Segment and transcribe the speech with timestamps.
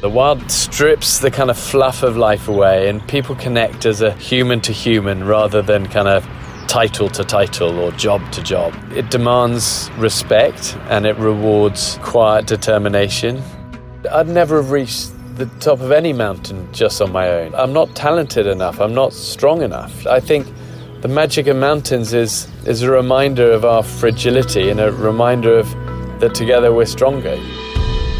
[0.00, 4.12] The wild strips the kind of fluff of life away, and people connect as a
[4.12, 6.24] human to human rather than kind of
[6.68, 8.72] title to title or job to job.
[8.94, 13.42] It demands respect and it rewards quiet determination.
[14.12, 17.52] I'd never have reached the top of any mountain just on my own.
[17.56, 20.06] I'm not talented enough, I'm not strong enough.
[20.06, 20.46] I think
[21.00, 25.68] the magic of mountains is, is a reminder of our fragility and a reminder of
[26.20, 27.36] that together we're stronger.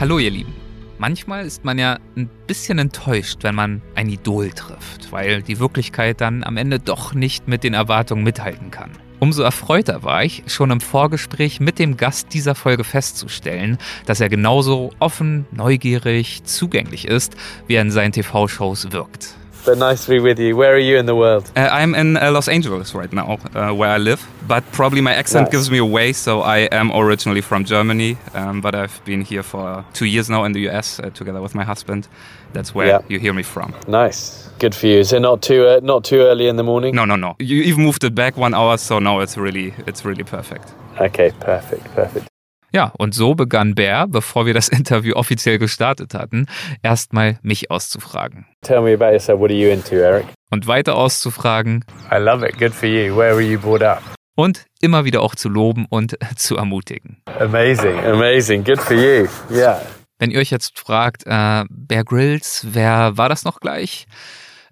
[0.00, 0.54] Hallo ihr Lieben.
[0.98, 6.20] Manchmal ist man ja ein bisschen enttäuscht, wenn man ein Idol trifft, weil die Wirklichkeit
[6.20, 8.92] dann am Ende doch nicht mit den Erwartungen mithalten kann.
[9.18, 14.28] Umso erfreuter war ich, schon im Vorgespräch mit dem Gast dieser Folge festzustellen, dass er
[14.28, 17.34] genauso offen, neugierig, zugänglich ist,
[17.66, 19.34] wie er in seinen TV-Shows wirkt.
[19.68, 20.56] But nice to be with you.
[20.56, 21.50] Where are you in the world?
[21.54, 24.26] Uh, I'm in uh, Los Angeles right now, uh, where I live.
[24.48, 25.52] But probably my accent Nice.
[25.52, 28.16] gives me away, so I am originally from Germany.
[28.32, 31.54] Um, but I've been here for two years now in the US, uh, together with
[31.54, 32.08] my husband.
[32.54, 33.00] That's where Yeah.
[33.08, 33.74] you hear me from.
[33.86, 34.48] Nice.
[34.58, 34.98] Good for you.
[35.00, 36.94] Is it not too uh, not too early in the morning?
[36.94, 37.34] No, no, no.
[37.38, 40.72] You even moved it back one hour, so now it's really, it's really perfect.
[40.98, 42.27] Okay, perfect, perfect.
[42.72, 46.46] Ja, und so begann Bär, bevor wir das Interview offiziell gestartet hatten,
[46.82, 48.46] erstmal mich auszufragen.
[48.62, 49.40] Tell me about yourself.
[49.40, 50.26] What are you into, Eric?
[50.50, 52.58] Und weiter auszufragen I love it.
[52.58, 53.16] Good for you.
[53.16, 54.02] Where were you brought up?
[54.38, 57.20] und immer wieder auch zu loben und zu ermutigen.
[57.40, 58.62] Amazing, amazing.
[58.62, 59.26] Good for you.
[59.50, 59.82] Yeah.
[60.20, 64.06] Wenn ihr euch jetzt fragt, äh, Bear Grylls, wer war das noch gleich?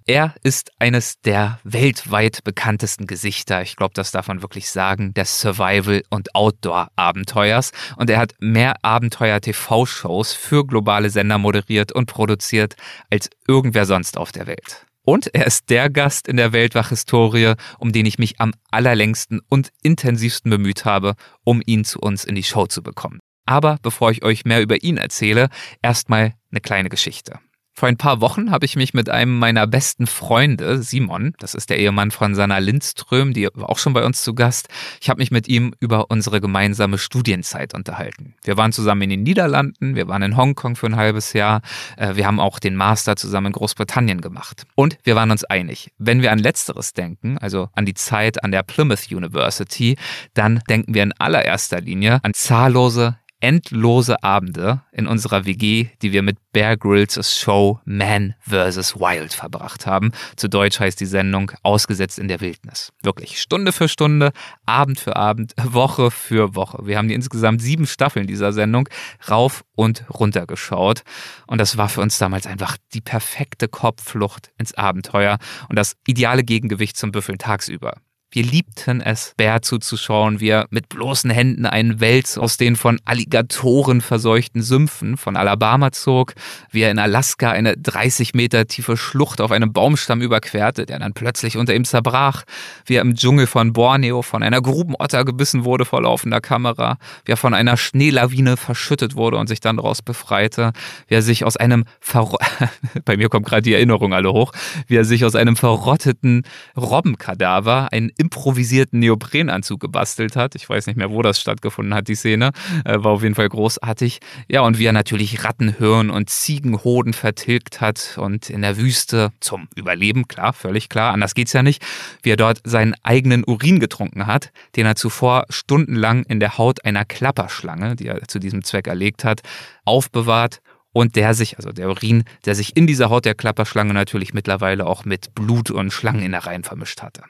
[0.08, 5.40] Er ist eines der weltweit bekanntesten Gesichter, ich glaube, das darf man wirklich sagen, des
[5.40, 7.72] Survival- und Outdoor-Abenteuers.
[7.96, 12.76] Und er hat mehr Abenteuer-TV-Shows für globale Sender moderiert und produziert
[13.10, 14.86] als irgendwer sonst auf der Welt.
[15.02, 19.70] Und er ist der Gast in der Weltwach-Historie, um den ich mich am allerlängsten und
[19.82, 23.18] intensivsten bemüht habe, um ihn zu uns in die Show zu bekommen.
[23.44, 25.48] Aber bevor ich euch mehr über ihn erzähle,
[25.82, 27.40] erstmal eine kleine Geschichte.
[27.78, 31.68] Vor ein paar Wochen habe ich mich mit einem meiner besten Freunde, Simon, das ist
[31.68, 35.18] der Ehemann von Sanna Lindström, die war auch schon bei uns zu Gast, ich habe
[35.18, 38.34] mich mit ihm über unsere gemeinsame Studienzeit unterhalten.
[38.44, 41.60] Wir waren zusammen in den Niederlanden, wir waren in Hongkong für ein halbes Jahr,
[41.98, 44.62] äh, wir haben auch den Master zusammen in Großbritannien gemacht.
[44.74, 48.52] Und wir waren uns einig, wenn wir an letzteres denken, also an die Zeit an
[48.52, 49.98] der Plymouth University,
[50.32, 56.22] dann denken wir in allererster Linie an zahllose endlose Abende in unserer WG, die wir
[56.22, 58.96] mit Bear Grylls Show Man vs.
[58.96, 60.12] Wild verbracht haben.
[60.36, 62.92] Zu Deutsch heißt die Sendung Ausgesetzt in der Wildnis.
[63.02, 64.32] Wirklich Stunde für Stunde,
[64.64, 66.86] Abend für Abend, Woche für Woche.
[66.86, 68.88] Wir haben die insgesamt sieben Staffeln dieser Sendung
[69.30, 71.02] rauf und runter geschaut.
[71.46, 76.42] Und das war für uns damals einfach die perfekte Kopfflucht ins Abenteuer und das ideale
[76.42, 78.00] Gegengewicht zum Büffeln tagsüber.
[78.36, 83.00] Wir liebten es, Bär zuzuschauen, wie er mit bloßen Händen einen Wels aus den von
[83.06, 86.34] Alligatoren verseuchten Sümpfen von Alabama zog,
[86.70, 91.14] wie er in Alaska eine 30 Meter tiefe Schlucht auf einem Baumstamm überquerte, der dann
[91.14, 92.44] plötzlich unter ihm zerbrach,
[92.84, 97.32] wie er im Dschungel von Borneo von einer Grubenotter gebissen wurde vor laufender Kamera, wie
[97.32, 100.72] er von einer Schneelawine verschüttet wurde und sich dann daraus befreite,
[101.08, 102.36] wie er sich aus einem Verro
[103.06, 104.52] bei mir kommt gerade die Erinnerung alle hoch,
[104.88, 106.42] wie er sich aus einem verrotteten
[106.76, 110.56] Robbenkadaver einen improvisierten Neoprenanzug gebastelt hat.
[110.56, 112.50] Ich weiß nicht mehr, wo das stattgefunden hat, die Szene.
[112.84, 114.18] Äh, war auf jeden Fall großartig.
[114.48, 119.68] Ja, und wie er natürlich Rattenhirn und Ziegenhoden vertilgt hat und in der Wüste zum
[119.76, 121.84] Überleben, klar, völlig klar, anders geht's ja nicht,
[122.22, 126.84] wie er dort seinen eigenen Urin getrunken hat, den er zuvor stundenlang in der Haut
[126.84, 129.42] einer Klapperschlange, die er zu diesem Zweck erlegt hat,
[129.84, 130.60] aufbewahrt
[130.92, 134.86] und der sich, also der Urin, der sich in dieser Haut der Klapperschlange natürlich mittlerweile
[134.86, 137.22] auch mit Blut und Schlangeninnereien vermischt hatte.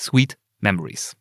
[0.00, 1.16] Sweet memories.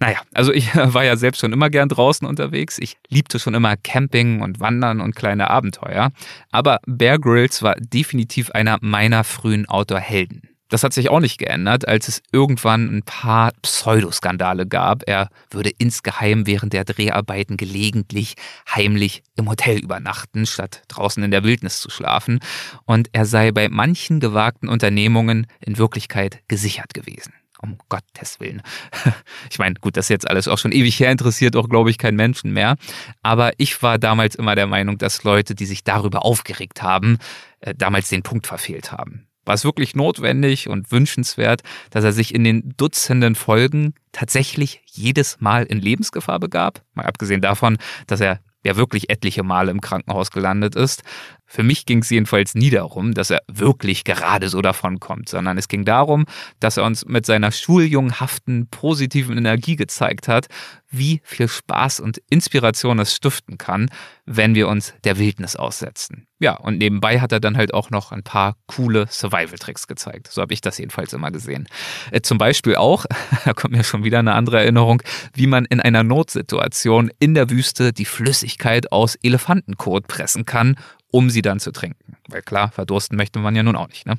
[0.00, 2.78] Naja, also ich war ja selbst schon immer gern draußen unterwegs.
[2.78, 6.10] Ich liebte schon immer Camping und Wandern und kleine Abenteuer.
[6.50, 10.48] Aber Bear Grylls war definitiv einer meiner frühen Outdoor-Helden.
[10.70, 15.02] Das hat sich auch nicht geändert, als es irgendwann ein paar Pseudoskandale gab.
[15.06, 18.34] Er würde insgeheim während der Dreharbeiten gelegentlich
[18.74, 22.40] heimlich im Hotel übernachten, statt draußen in der Wildnis zu schlafen.
[22.86, 27.34] Und er sei bei manchen gewagten Unternehmungen in Wirklichkeit gesichert gewesen.
[27.60, 28.62] Um Gottes Willen.
[29.50, 31.98] Ich meine, gut, das ist jetzt alles auch schon ewig her, interessiert auch, glaube ich,
[31.98, 32.76] kein Menschen mehr.
[33.22, 37.18] Aber ich war damals immer der Meinung, dass Leute, die sich darüber aufgeregt haben,
[37.60, 39.28] äh, damals den Punkt verfehlt haben.
[39.44, 45.40] War es wirklich notwendig und wünschenswert, dass er sich in den Dutzenden Folgen tatsächlich jedes
[45.40, 46.82] Mal in Lebensgefahr begab?
[46.94, 51.02] Mal abgesehen davon, dass er ja wirklich etliche Male im Krankenhaus gelandet ist.
[51.46, 55.58] Für mich ging es jedenfalls nie darum, dass er wirklich gerade so davon kommt, sondern
[55.58, 56.24] es ging darum,
[56.60, 60.48] dass er uns mit seiner schuljunghaften, positiven Energie gezeigt hat,
[60.90, 63.90] wie viel Spaß und Inspiration es stiften kann,
[64.26, 66.26] wenn wir uns der Wildnis aussetzen.
[66.38, 70.28] Ja, und nebenbei hat er dann halt auch noch ein paar coole Survival-Tricks gezeigt.
[70.30, 71.66] So habe ich das jedenfalls immer gesehen.
[72.10, 73.06] Äh, zum Beispiel auch,
[73.44, 75.02] da kommt mir schon wieder eine andere Erinnerung,
[75.32, 80.76] wie man in einer Notsituation in der Wüste die Flüssigkeit aus Elefantenkot pressen kann,
[81.14, 82.16] um sie dann zu trinken.
[82.28, 84.18] Weil klar, verdursten möchte man ja nun auch nicht, ne?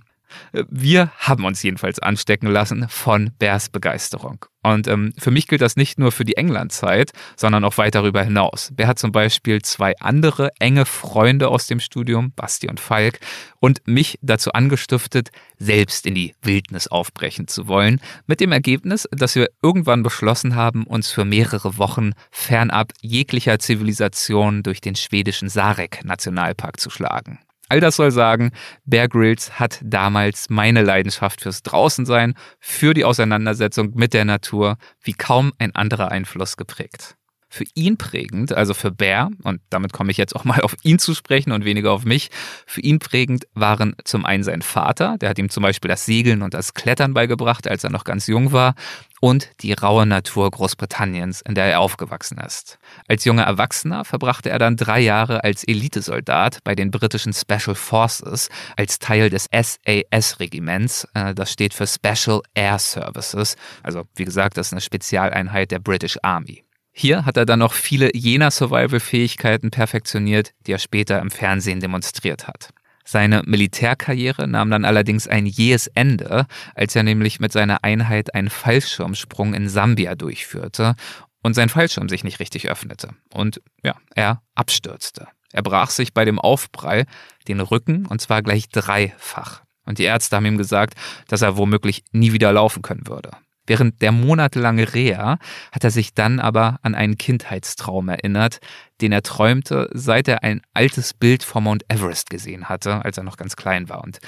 [0.69, 4.45] Wir haben uns jedenfalls anstecken lassen von Bears Begeisterung.
[4.65, 8.23] Und ähm, für mich gilt das nicht nur für die Englandzeit, sondern auch weit darüber
[8.23, 8.71] hinaus.
[8.73, 13.19] Bear hat zum Beispiel zwei andere enge Freunde aus dem Studium, Basti und Falk,
[13.59, 15.29] und mich dazu angestiftet,
[15.59, 20.85] selbst in die Wildnis aufbrechen zu wollen, mit dem Ergebnis, dass wir irgendwann beschlossen haben,
[20.85, 27.37] uns für mehrere Wochen fernab jeglicher Zivilisation durch den schwedischen Sarek-Nationalpark zu schlagen.
[27.67, 28.51] All das soll sagen,
[28.85, 35.13] Bear Grylls hat damals meine Leidenschaft fürs Draußensein, für die Auseinandersetzung mit der Natur wie
[35.13, 37.15] kaum ein anderer Einfluss geprägt.
[37.55, 40.99] Für ihn prägend, also für Bear, und damit komme ich jetzt auch mal auf ihn
[40.99, 42.29] zu sprechen und weniger auf mich,
[42.65, 46.41] für ihn prägend waren zum einen sein Vater, der hat ihm zum Beispiel das Segeln
[46.41, 48.75] und das Klettern beigebracht, als er noch ganz jung war,
[49.21, 52.77] und die raue Natur Großbritanniens, in der er aufgewachsen ist.
[53.07, 58.49] Als junger Erwachsener verbrachte er dann drei Jahre als Elitesoldat bei den britischen Special Forces
[58.75, 61.07] als Teil des SAS-Regiments.
[61.13, 63.55] Äh, das steht für Special Air Services.
[63.81, 66.64] Also wie gesagt, das ist eine Spezialeinheit der British Army.
[66.97, 72.47] Hier hat er dann noch viele jener Survival-Fähigkeiten perfektioniert, die er später im Fernsehen demonstriert
[72.47, 72.69] hat.
[73.03, 78.49] Seine Militärkarriere nahm dann allerdings ein jähes Ende, als er nämlich mit seiner Einheit einen
[78.49, 80.95] Fallschirmsprung in Sambia durchführte
[81.43, 85.27] und sein Fallschirm sich nicht richtig öffnete und ja, er abstürzte.
[85.51, 87.07] Er brach sich bei dem Aufprall
[87.49, 89.63] den Rücken und zwar gleich dreifach.
[89.85, 90.93] Und die Ärzte haben ihm gesagt,
[91.27, 93.31] dass er womöglich nie wieder laufen können würde.
[93.67, 95.37] Während der monatelange Reha
[95.71, 98.59] hat er sich dann aber an einen Kindheitstraum erinnert,
[99.01, 103.23] den er träumte, seit er ein altes Bild vom Mount Everest gesehen hatte, als er
[103.23, 104.03] noch ganz klein war.
[104.03, 104.19] Und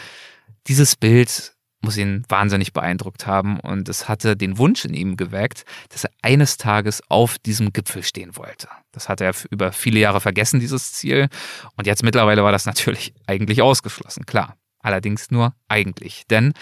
[0.67, 5.63] dieses Bild muss ihn wahnsinnig beeindruckt haben und es hatte den Wunsch in ihm geweckt,
[5.89, 8.67] dass er eines Tages auf diesem Gipfel stehen wollte.
[8.91, 11.27] Das hatte er über viele Jahre vergessen, dieses Ziel.
[11.75, 14.57] Und jetzt mittlerweile war das natürlich eigentlich ausgeschlossen, klar.
[14.79, 16.23] Allerdings nur eigentlich.
[16.29, 16.53] Denn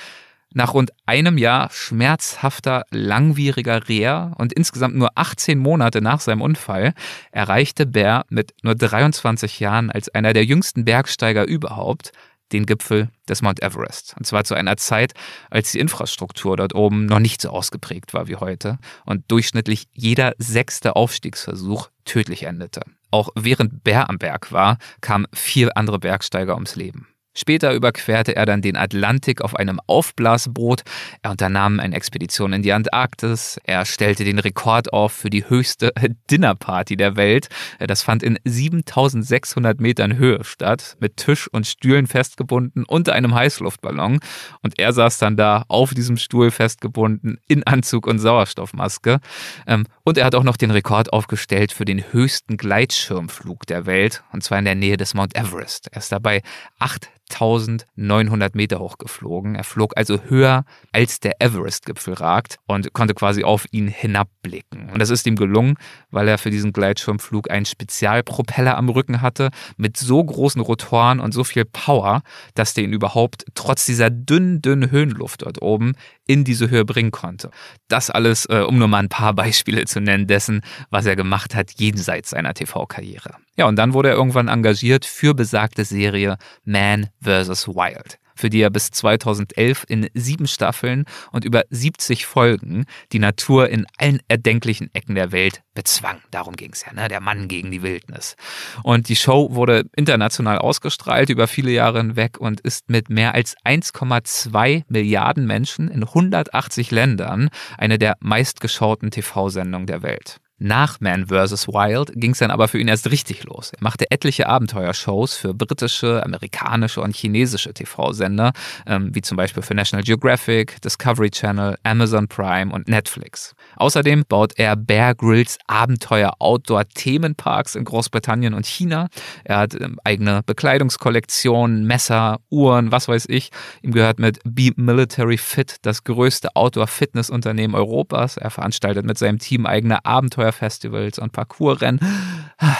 [0.55, 6.93] nach rund einem Jahr schmerzhafter, langwieriger Reha und insgesamt nur 18 Monate nach seinem Unfall
[7.31, 12.11] erreichte Bear mit nur 23 Jahren als einer der jüngsten Bergsteiger überhaupt
[12.51, 14.15] den Gipfel des Mount Everest.
[14.17, 15.13] Und zwar zu einer Zeit,
[15.49, 20.33] als die Infrastruktur dort oben noch nicht so ausgeprägt war wie heute und durchschnittlich jeder
[20.37, 22.81] sechste Aufstiegsversuch tödlich endete.
[23.11, 27.07] Auch während Bär am Berg war, kamen vier andere Bergsteiger ums Leben.
[27.37, 30.83] Später überquerte er dann den Atlantik auf einem Aufblasboot.
[31.21, 33.59] Er unternahm eine Expedition in die Antarktis.
[33.65, 35.91] Er stellte den Rekord auf für die höchste
[36.31, 37.49] Dinnerparty der Welt.
[37.79, 44.19] Das fand in 7600 Metern Höhe statt, mit Tisch und Stühlen festgebunden unter einem Heißluftballon.
[44.61, 49.19] Und er saß dann da auf diesem Stuhl festgebunden in Anzug und Sauerstoffmaske.
[49.67, 54.23] Ähm, und er hat auch noch den Rekord aufgestellt für den höchsten Gleitschirmflug der Welt,
[54.31, 55.89] und zwar in der Nähe des Mount Everest.
[55.91, 56.41] Er ist dabei
[56.79, 59.55] acht 1900 Meter hoch geflogen.
[59.55, 64.89] Er flog also höher als der Everest-Gipfel ragt und konnte quasi auf ihn hinabblicken.
[64.89, 65.75] Und das ist ihm gelungen,
[66.11, 71.33] weil er für diesen Gleitschirmflug einen Spezialpropeller am Rücken hatte mit so großen Rotoren und
[71.33, 72.21] so viel Power,
[72.53, 75.93] dass der ihn überhaupt trotz dieser dünnen, dünnen Höhenluft dort oben
[76.27, 77.49] in diese Höhe bringen konnte.
[77.87, 81.55] Das alles, äh, um nur mal ein paar Beispiele zu nennen dessen, was er gemacht
[81.55, 83.35] hat jenseits seiner TV-Karriere.
[83.57, 87.67] Ja, und dann wurde er irgendwann engagiert für besagte Serie Man vs.
[87.67, 93.69] Wild für die er bis 2011 in sieben Staffeln und über 70 Folgen die Natur
[93.69, 96.19] in allen erdenklichen Ecken der Welt bezwang.
[96.31, 97.07] Darum ging es ja, ne?
[97.07, 98.35] der Mann gegen die Wildnis.
[98.83, 103.55] Und die Show wurde international ausgestrahlt über viele Jahre hinweg und ist mit mehr als
[103.63, 110.41] 1,2 Milliarden Menschen in 180 Ländern eine der meistgeschauten TV-Sendungen der Welt.
[110.57, 111.67] Nach Man vs.
[111.67, 113.73] Wild ging es dann aber für ihn erst richtig los.
[113.77, 118.53] Er machte etliche Abenteuershows für britische, amerikanische und chinesische TV-Sender,
[118.87, 123.53] ähm, wie zum Beispiel für National Geographic, Discovery Channel, Amazon Prime und Netflix.
[123.75, 129.09] Außerdem baut er Bear Grylls Abenteuer-Outdoor-Themenparks in Großbritannien und China.
[129.43, 133.49] Er hat ähm, eigene Bekleidungskollektionen, Messer, Uhren, was weiß ich.
[133.81, 138.37] Ihm gehört mit Be Military Fit das größte Outdoor-Fitness-Unternehmen Europas.
[138.37, 141.99] Er veranstaltet mit seinem Team eigene Abenteuer Abenteuerfestivals und Parcoursrennen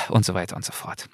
[0.10, 1.08] und so weiter und so fort.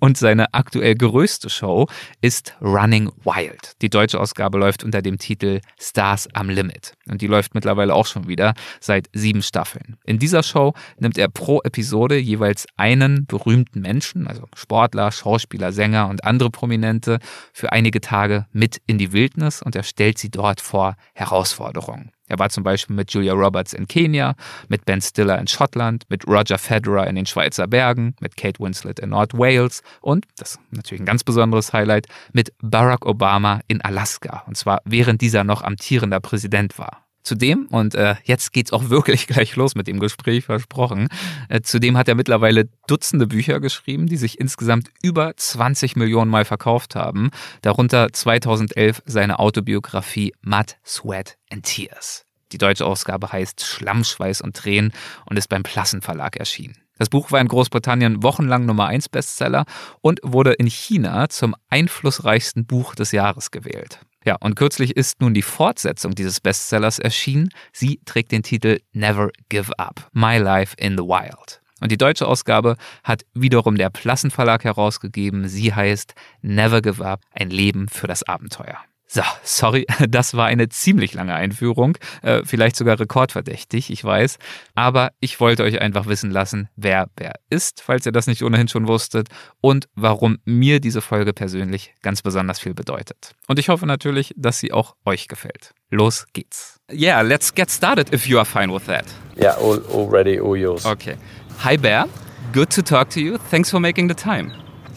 [0.00, 1.86] Und seine aktuell größte Show
[2.22, 3.74] ist Running Wild.
[3.82, 6.94] Die deutsche Ausgabe läuft unter dem Titel Stars am Limit.
[7.08, 9.96] Und die läuft mittlerweile auch schon wieder seit sieben Staffeln.
[10.04, 16.08] In dieser Show nimmt er pro Episode jeweils einen berühmten Menschen, also Sportler, Schauspieler, Sänger
[16.08, 17.18] und andere Prominente,
[17.52, 22.12] für einige Tage mit in die Wildnis und er stellt sie dort vor Herausforderungen.
[22.30, 24.36] Er war zum Beispiel mit Julia Roberts in Kenia,
[24.68, 29.00] mit Ben Stiller in Schottland, mit Roger Federer in den Schweizer Bergen, mit Kate Winslet
[29.00, 33.80] in North Wales und, das ist natürlich ein ganz besonderes Highlight, mit Barack Obama in
[33.80, 34.44] Alaska.
[34.46, 37.09] Und zwar während dieser noch amtierender Präsident war.
[37.22, 41.08] Zudem, und äh, jetzt geht's auch wirklich gleich los mit dem Gespräch, versprochen,
[41.48, 46.44] äh, zudem hat er mittlerweile Dutzende Bücher geschrieben, die sich insgesamt über 20 Millionen Mal
[46.44, 47.30] verkauft haben,
[47.62, 52.24] darunter 2011 seine Autobiografie Mud, Sweat and Tears.
[52.52, 54.92] Die deutsche Ausgabe heißt Schlammschweiß und Tränen
[55.26, 56.76] und ist beim Plassen Verlag erschienen.
[56.98, 59.64] Das Buch war in Großbritannien wochenlang Nummer 1 Bestseller
[60.02, 64.00] und wurde in China zum einflussreichsten Buch des Jahres gewählt.
[64.24, 67.48] Ja, und kürzlich ist nun die Fortsetzung dieses Bestsellers erschienen.
[67.72, 71.62] Sie trägt den Titel Never Give Up, My Life in the Wild.
[71.80, 75.48] Und die deutsche Ausgabe hat wiederum der Plassen Verlag herausgegeben.
[75.48, 78.76] Sie heißt Never Give Up, ein Leben für das Abenteuer.
[79.12, 84.38] So, sorry, das war eine ziemlich lange Einführung, äh, vielleicht sogar rekordverdächtig, ich weiß.
[84.76, 88.68] Aber ich wollte euch einfach wissen lassen, wer wer ist, falls ihr das nicht ohnehin
[88.68, 89.26] schon wusstet,
[89.60, 93.32] und warum mir diese Folge persönlich ganz besonders viel bedeutet.
[93.48, 95.72] Und ich hoffe natürlich, dass sie auch euch gefällt.
[95.90, 96.78] Los geht's.
[96.92, 99.06] Yeah, let's get started if you are fine with that.
[99.36, 100.86] Yeah, all, all ready, all yours.
[100.86, 101.16] Okay.
[101.64, 102.06] Hi, Bear.
[102.52, 103.38] Good to talk to you.
[103.50, 104.52] Thanks for making the time.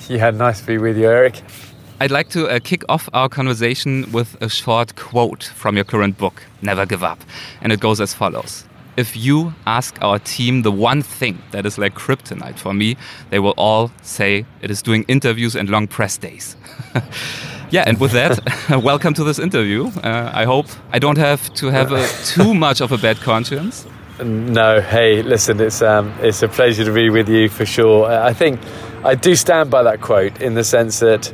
[0.07, 1.41] Yeah, nice to be with you, Eric.
[1.99, 6.17] I'd like to uh, kick off our conversation with a short quote from your current
[6.17, 7.19] book, Never Give Up.
[7.61, 8.65] And it goes as follows
[8.97, 12.97] If you ask our team the one thing that is like kryptonite for me,
[13.29, 16.55] they will all say it is doing interviews and long press days.
[17.69, 18.39] yeah, and with that,
[18.83, 19.87] welcome to this interview.
[20.03, 23.85] Uh, I hope I don't have to have a, too much of a bad conscience.
[24.23, 28.11] No, hey, listen, it's um, it's a pleasure to be with you for sure.
[28.11, 28.59] I think
[29.03, 31.33] I do stand by that quote in the sense that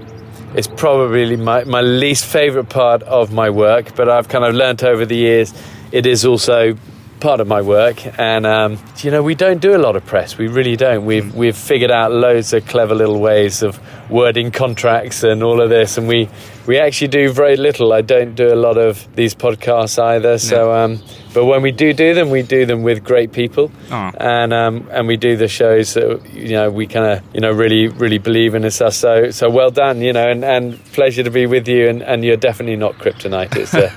[0.56, 4.84] it's probably my, my least favourite part of my work, but I've kind of learnt
[4.84, 5.54] over the years
[5.92, 6.76] it is also
[7.20, 8.06] part of my work.
[8.20, 10.38] And um, you know, we don't do a lot of press.
[10.38, 11.06] We really don't.
[11.06, 13.80] We've we've figured out loads of clever little ways of
[14.10, 16.30] wording contracts and all of this, and we
[16.66, 17.94] we actually do very little.
[17.94, 20.38] I don't do a lot of these podcasts either.
[20.38, 21.02] So, um,
[21.34, 24.12] but when we do do them, we do them with great people, oh.
[24.20, 27.52] and um, and we do the shows that you know we kind of you know
[27.52, 28.78] really really believe in us.
[28.98, 31.88] So so well done, you know, and, and pleasure to be with you.
[31.88, 33.56] And, and you're definitely not kryptonite.
[33.56, 33.90] It's uh,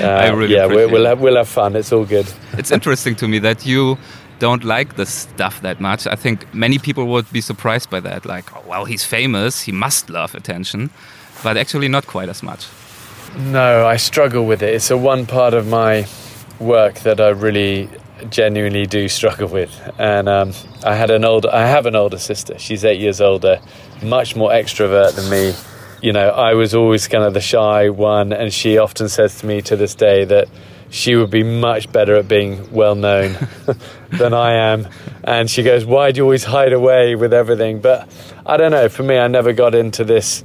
[0.30, 1.76] uh, really yeah, we, will have, we'll have fun.
[1.76, 2.26] It's all good.
[2.54, 3.98] It's interesting to me that you
[4.38, 6.06] don't like this stuff that much.
[6.06, 8.24] I think many people would be surprised by that.
[8.24, 10.90] Like, oh, well, he's famous, he must love attention,
[11.42, 12.66] but actually not quite as much.
[13.36, 14.74] No, I struggle with it.
[14.74, 16.06] It's a one part of my
[16.58, 17.88] work that I really
[18.30, 19.70] genuinely do struggle with.
[19.98, 20.52] And um,
[20.84, 22.58] I had an older, I have an older sister.
[22.58, 23.60] She's eight years older,
[24.02, 25.54] much more extrovert than me.
[26.00, 29.46] You know, I was always kind of the shy one, and she often says to
[29.46, 30.48] me to this day that
[30.90, 33.36] she would be much better at being well known
[34.10, 34.88] than I am.
[35.24, 37.80] And she goes, Why do you always hide away with everything?
[37.80, 38.08] But
[38.46, 38.88] I don't know.
[38.88, 40.44] For me, I never got into this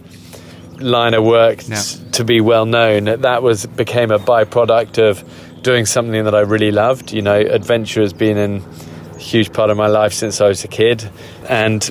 [0.79, 1.81] line of work yeah.
[2.13, 3.05] to be well known.
[3.05, 5.23] That was became a byproduct of
[5.63, 7.13] doing something that I really loved.
[7.13, 10.67] You know, adventure has been a huge part of my life since I was a
[10.67, 11.09] kid.
[11.47, 11.81] And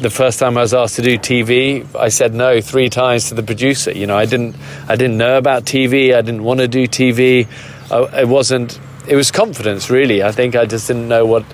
[0.00, 3.34] the first time I was asked to do TV, I said no three times to
[3.34, 3.92] the producer.
[3.92, 4.56] You know, I didn't,
[4.88, 6.14] I didn't know about TV.
[6.14, 7.48] I didn't want to do TV.
[7.90, 8.78] I, it wasn't.
[9.06, 10.22] It was confidence, really.
[10.22, 11.44] I think I just didn't know what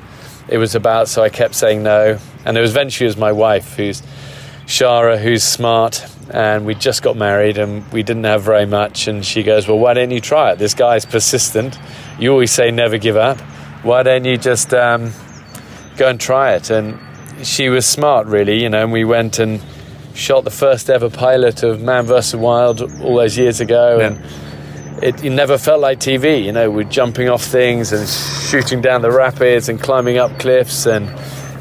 [0.49, 2.18] it was about, so I kept saying no.
[2.44, 4.02] And it was eventually was my wife, who's
[4.66, 9.08] Shara, who's smart, and we just got married, and we didn't have very much.
[9.08, 10.58] And she goes, "Well, why don't you try it?
[10.58, 11.78] This guy's persistent.
[12.18, 13.40] You always say never give up.
[13.82, 15.12] Why don't you just um,
[15.96, 16.99] go and try it?" And
[17.42, 18.84] she was smart, really, you know.
[18.84, 19.60] And we went and
[20.14, 22.37] shot the first ever pilot of Man vs.
[22.37, 24.06] Wild all those years ago, yeah.
[24.06, 24.50] and
[25.02, 26.45] it, it never felt like TV.
[26.45, 30.87] You know, we're jumping off things and shooting down the rapids and climbing up cliffs,
[30.87, 31.09] and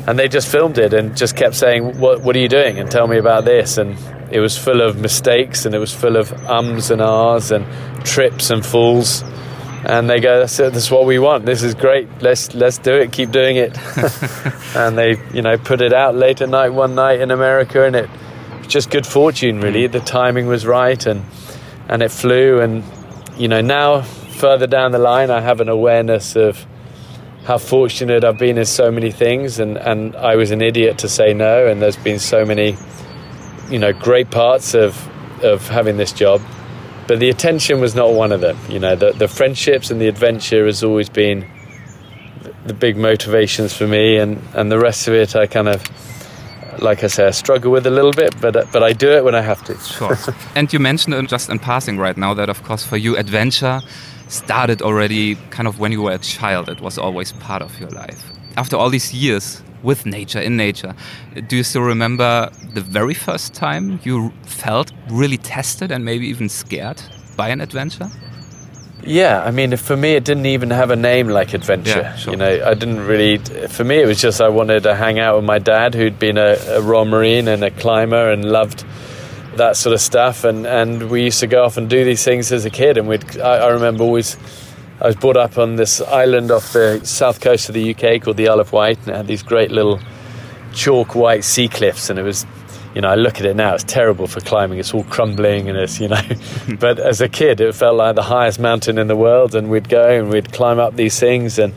[0.07, 2.89] and they just filmed it and just kept saying, "What what are you doing?" and
[2.89, 3.77] tell me about this.
[3.77, 3.97] And
[4.31, 7.65] it was full of mistakes and it was full of ums and ahs and
[8.05, 9.23] trips and falls.
[9.85, 10.73] And they go, "That's it.
[10.73, 11.45] That's what we want.
[11.45, 12.07] This is great.
[12.21, 13.11] Let's let's do it.
[13.13, 13.77] Keep doing it."
[14.75, 17.95] and they, you know, put it out late at night one night in America, and
[17.95, 18.09] it
[18.57, 19.85] was just good fortune, really.
[19.85, 19.93] Hmm.
[19.93, 21.23] The timing was right, and
[21.87, 22.59] and it flew.
[22.59, 22.83] And
[23.39, 26.65] you know, now further down the line, I have an awareness of
[27.45, 31.09] how fortunate I've been in so many things, and, and I was an idiot to
[31.09, 31.65] say no.
[31.65, 32.75] And there's been so many,
[33.69, 35.07] you know, great parts of
[35.41, 36.41] of having this job,
[37.07, 38.57] but the attention was not one of them.
[38.67, 41.49] You know, the the friendships and the adventure has always been
[42.65, 45.83] the big motivations for me, and and the rest of it, I kind of.
[46.81, 49.23] Like I say, I struggle with a little bit, but uh, but I do it
[49.23, 49.77] when I have to.
[49.79, 50.17] Sure.
[50.55, 53.81] and you mentioned uh, just in passing right now that, of course, for you, adventure
[54.27, 56.69] started already kind of when you were a child.
[56.69, 58.23] It was always part of your life.
[58.55, 60.93] After all these years with nature, in nature,
[61.47, 66.49] do you still remember the very first time you felt really tested and maybe even
[66.49, 67.01] scared
[67.35, 68.09] by an adventure?
[69.03, 72.01] Yeah, I mean, for me, it didn't even have a name like adventure.
[72.01, 72.33] Yeah, sure.
[72.33, 73.37] You know, I didn't really.
[73.37, 76.37] For me, it was just I wanted to hang out with my dad, who'd been
[76.37, 78.85] a, a Royal Marine and a climber and loved
[79.55, 80.43] that sort of stuff.
[80.43, 82.97] And, and we used to go off and do these things as a kid.
[82.97, 84.37] And we'd, I, I remember always,
[84.99, 88.37] I was brought up on this island off the south coast of the UK called
[88.37, 89.99] the Isle of Wight, and it had these great little
[90.73, 92.09] chalk white sea cliffs.
[92.09, 92.45] And it was,
[92.95, 94.79] you know, I look at it now, it's terrible for climbing.
[94.79, 96.21] It's all crumbling and it's, you know,
[96.79, 99.55] but as a kid, it felt like the highest mountain in the world.
[99.55, 101.59] And we'd go and we'd climb up these things.
[101.59, 101.73] And,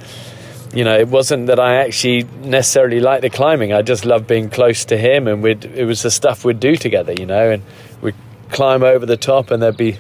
[0.75, 3.73] you know, it wasn't that I actually necessarily liked the climbing.
[3.73, 6.76] I just loved being close to him, and we'd, it was the stuff we'd do
[6.76, 7.50] together, you know.
[7.50, 7.62] And
[8.00, 8.14] we'd
[8.50, 9.99] climb over the top, and there'd be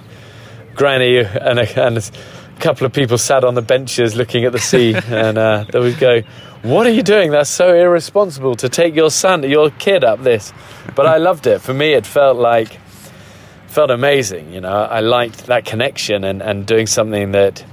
[0.74, 2.10] Granny and a, and
[2.56, 5.78] a couple of people sat on the benches looking at the sea, and uh, they
[5.78, 6.22] would go,
[6.62, 7.30] "What are you doing?
[7.30, 10.52] That's so irresponsible to take your son, your kid, up this."
[10.94, 11.60] But I loved it.
[11.60, 12.78] For me, it felt like
[13.66, 14.52] felt amazing.
[14.52, 17.64] You know, I liked that connection and, and doing something that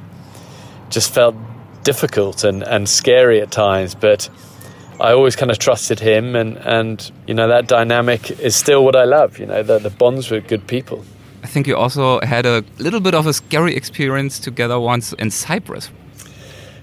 [0.89, 1.35] just felt
[1.83, 4.29] difficult and, and scary at times, but
[4.99, 8.95] I always kind of trusted him, and, and you know that dynamic is still what
[8.95, 9.39] I love.
[9.39, 11.05] You know the, the bonds with good people.
[11.43, 15.31] I think you also had a little bit of a scary experience together once in
[15.31, 15.89] Cyprus.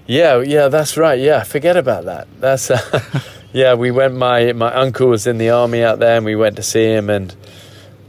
[0.07, 1.19] Yeah, yeah, that's right.
[1.19, 2.27] Yeah, forget about that.
[2.39, 3.21] That's uh,
[3.53, 3.73] yeah.
[3.73, 4.15] We went.
[4.15, 7.09] My my uncle was in the army out there, and we went to see him,
[7.09, 7.35] and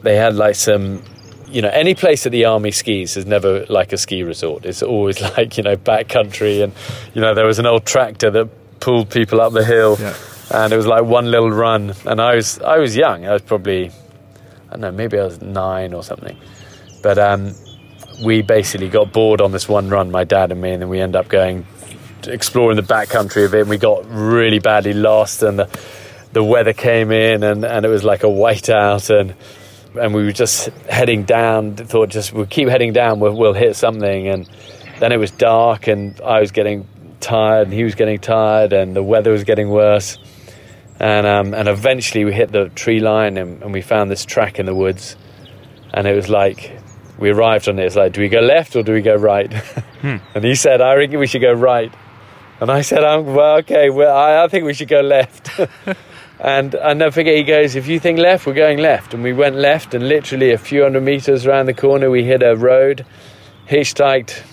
[0.02, 1.02] they had like some
[1.50, 4.64] you know, any place that the army skis is never like a ski resort.
[4.64, 6.62] It's always like, you know, backcountry.
[6.62, 6.72] And,
[7.14, 9.96] you know, there was an old tractor that pulled people up the hill.
[9.98, 10.14] Yeah.
[10.50, 11.94] And it was like one little run.
[12.06, 13.26] And I was, I was young.
[13.26, 13.90] I was probably,
[14.68, 16.36] I don't know, maybe I was nine or something.
[17.02, 17.54] But um,
[18.24, 20.72] we basically got bored on this one run, my dad and me.
[20.72, 21.66] And then we ended up going,
[22.26, 23.60] exploring the backcountry of it.
[23.60, 25.42] And we got really badly lost.
[25.42, 25.80] And the,
[26.32, 29.08] the weather came in and, and it was like a whiteout.
[29.08, 29.34] And,
[29.98, 31.76] and we were just heading down.
[31.76, 33.20] Thought just we'll keep heading down.
[33.20, 34.48] We'll, we'll hit something, and
[35.00, 36.86] then it was dark, and I was getting
[37.20, 40.18] tired, and he was getting tired, and the weather was getting worse.
[41.00, 44.58] And um, and eventually we hit the tree line, and, and we found this track
[44.58, 45.16] in the woods,
[45.94, 46.78] and it was like
[47.18, 47.84] we arrived on it.
[47.84, 49.52] It's like, do we go left or do we go right?
[50.02, 51.92] And he said, I reckon we should go right.
[52.60, 55.50] And I said, um, well, okay, well, I, I think we should go left.
[56.40, 59.12] And I never forget, he goes, if you think left, we're going left.
[59.12, 62.44] And we went left, and literally a few hundred meters around the corner, we hit
[62.44, 63.04] a road,
[63.68, 64.44] hitchhiked,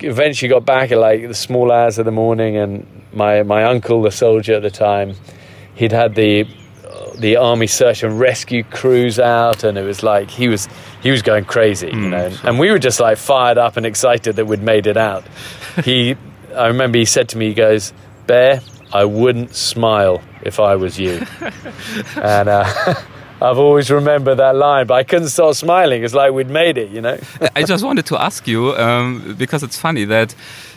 [0.00, 2.56] eventually got back at like the small hours of the morning.
[2.56, 5.14] And my, my uncle, the soldier at the time,
[5.74, 6.46] he'd had the
[7.18, 10.68] the army search and rescue crews out and it was like he was
[11.02, 12.26] he was going crazy you know.
[12.26, 15.24] And, and we were just like fired up and excited that we'd made it out.
[15.84, 16.16] He
[16.56, 17.92] i remember he said to me he goes
[18.28, 18.60] bear
[18.92, 21.24] i wouldn't smile if i was you.
[22.16, 22.64] And uh,
[23.42, 26.04] i've always remembered that line but i couldn't stop smiling.
[26.04, 27.18] It's like we'd made it you know?
[27.56, 30.34] I just wanted to ask you um, because it's funny that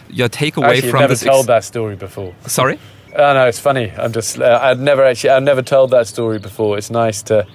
[0.09, 1.23] your takeaway Actually, from never this.
[1.23, 2.33] told that story before.
[2.45, 2.79] Sorry.
[3.17, 3.91] Oh no, it's funny.
[3.97, 6.77] I'm just uh, never actually I've never told that story before.
[6.77, 7.47] It's nice to.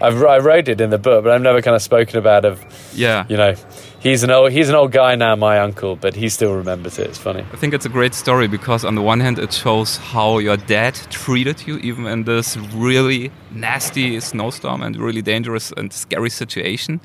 [0.00, 2.60] I've I wrote it in the book, but I've never kind of spoken about of
[2.94, 3.24] Yeah.
[3.28, 3.54] you know.
[4.00, 7.06] He's an old he's an old guy now, my uncle, but he still remembers it.
[7.08, 7.44] It's funny.
[7.52, 10.56] I think it's a great story because on the one hand it shows how your
[10.56, 17.00] dad treated you even in this really nasty snowstorm and really dangerous and scary situation.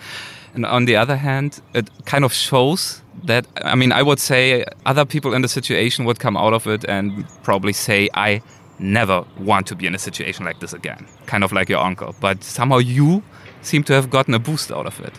[0.54, 4.66] And on the other hand, it kind of shows that I mean I would say
[4.86, 8.42] other people in the situation would come out of it and probably say I
[8.82, 11.08] never want to be in a situation like this again.
[11.28, 12.16] Kind of like your uncle.
[12.20, 13.24] But somehow you
[13.62, 15.14] seem to have gotten a boost out of it.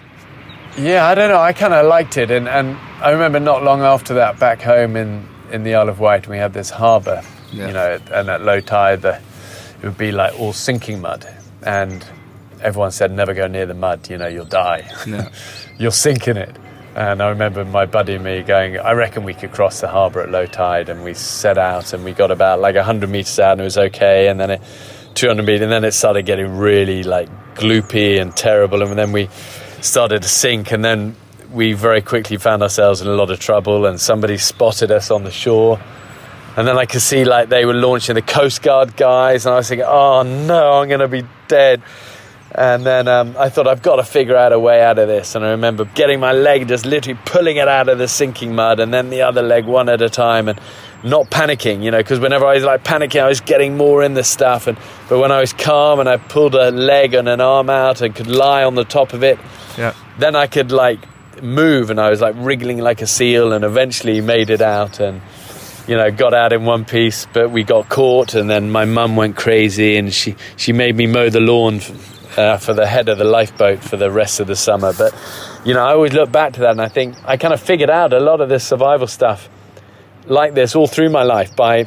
[0.76, 1.40] Yeah, I don't know.
[1.40, 4.96] I kind of liked it, and, and I remember not long after that, back home
[4.96, 7.22] in, in the Isle of Wight, we had this harbour,
[7.52, 7.66] Yeah.
[7.66, 11.26] you know, and at low tide, the, it would be like all sinking mud,
[11.62, 12.02] and
[12.62, 15.28] everyone said never go near the mud, you know, you'll die, Yeah.
[15.78, 16.56] you'll sink in it.
[16.94, 20.20] And I remember my buddy and me going, I reckon we could cross the harbour
[20.20, 23.52] at low tide, and we set out, and we got about like hundred meters out,
[23.52, 24.62] and it was okay, and then it,
[25.14, 29.28] 200 meters, and then it started getting really like gloopy and terrible, and then we
[29.80, 31.16] started to sink, and then
[31.50, 35.24] we very quickly found ourselves in a lot of trouble, and somebody spotted us on
[35.24, 35.80] the shore.
[36.54, 39.56] And then I could see like they were launching the Coast Guard guys, and I
[39.56, 41.82] was thinking, oh no, I'm going to be dead.
[42.54, 45.34] And then um, I thought, I've got to figure out a way out of this.
[45.34, 48.78] And I remember getting my leg, just literally pulling it out of the sinking mud,
[48.78, 50.60] and then the other leg one at a time, and
[51.02, 54.14] not panicking, you know, because whenever I was like panicking, I was getting more in
[54.14, 54.66] the stuff.
[54.66, 54.76] And
[55.08, 58.14] but when I was calm and I pulled a leg and an arm out and
[58.14, 59.38] could lie on the top of it,
[59.78, 59.94] Yeah.
[60.18, 61.00] then I could like
[61.42, 65.22] move and I was like wriggling like a seal and eventually made it out and
[65.88, 69.16] you know got out in one piece but we got caught and then my mum
[69.16, 73.08] went crazy and she she made me mow the lawn f- uh, for the head
[73.08, 74.92] of the lifeboat for the rest of the summer.
[74.92, 75.14] But
[75.64, 77.90] you know I always look back to that and I think I kind of figured
[77.90, 79.48] out a lot of this survival stuff
[80.26, 81.86] like this all through my life by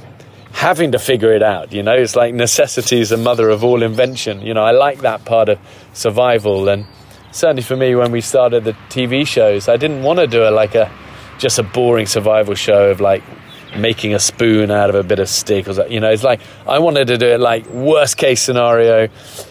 [0.51, 1.93] having to figure it out you know?
[1.93, 4.63] It's like necessity is the mother of all invention you know?
[4.63, 5.59] I like that part of
[5.93, 6.69] survival.
[6.69, 6.85] And
[7.31, 10.51] certainly for me when we started the TV shows I didn't want to do it
[10.51, 10.91] like a
[11.37, 13.23] just a boring survival show of like
[13.77, 15.91] making a spoon out of a bit of stick or something.
[15.91, 19.09] you know it's like I wanted to do it like worst case scenario.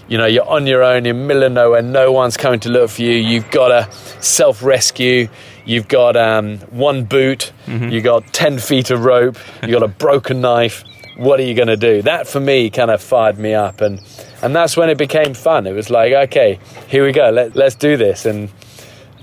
[0.09, 2.69] You know you're on your own in the middle of nowhere no one's coming to
[2.69, 3.13] look for you.
[3.13, 5.29] You've got to self rescue
[5.65, 7.53] you've got um, one boot.
[7.67, 9.39] You've got 10 feet of rope.
[9.63, 10.85] You've got a broken knife.
[11.17, 12.03] What are you going to do?
[12.03, 14.01] That for me kind of fired me up and
[14.43, 15.67] and that's when it became fun.
[15.67, 16.59] It was like okay
[16.89, 17.31] here we go.
[17.31, 18.51] Let, let's do this and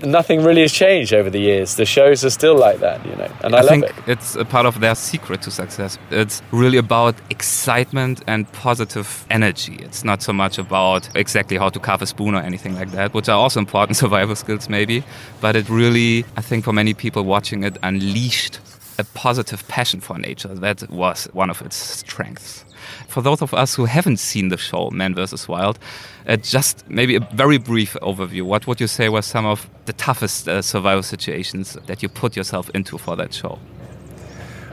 [0.04, 3.32] nothing really has changed over the years the shows are still like that you know
[3.44, 5.98] and i, I love think it it's a part of their secret to success.
[6.10, 9.78] It's really about excitement and positive energy.
[9.80, 13.14] It's not so much about exactly how to carve a spoon or anything like that,
[13.14, 15.04] which are also important survival skills, maybe.
[15.40, 18.60] But it really, I think, for many people watching it, unleashed
[19.00, 20.54] a positive passion for nature.
[20.54, 22.66] That was one of its strengths.
[23.12, 25.48] For those of us who haven't seen the show Man vs.
[25.48, 25.78] Wild,
[26.28, 28.44] uh, just maybe a very brief overview.
[28.44, 32.38] What would you say were some of the toughest uh, survival situations that you put
[32.38, 33.60] yourself into for that show?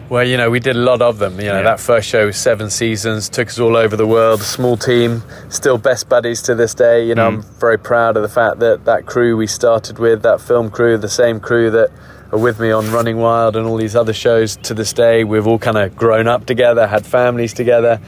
[0.08, 1.38] Well, you know, we did a lot of them.
[1.40, 1.62] You know, Yeah.
[1.62, 4.40] that first show was seven seasons, took us all over the world.
[4.40, 7.04] Small team, still best buddies to this day.
[7.04, 10.40] You know, I'm very proud of the fact that that crew we started with, that
[10.40, 11.90] film crew, the same crew that
[12.32, 15.24] are with me on Running Wild and all these other shows to this day.
[15.24, 18.00] We've all kind of grown up together, had families together,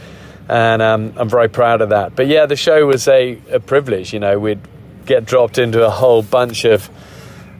[0.50, 2.16] and um, I'm very proud of that.
[2.16, 4.12] But yeah, the show was a, a privilege.
[4.12, 4.58] You know, we'd
[5.06, 6.90] get dropped into a whole bunch of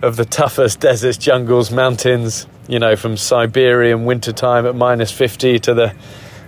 [0.02, 5.58] of the toughest deserts, jungles, mountains, you know, from Siberia Siberian wintertime at minus 50
[5.60, 5.94] to the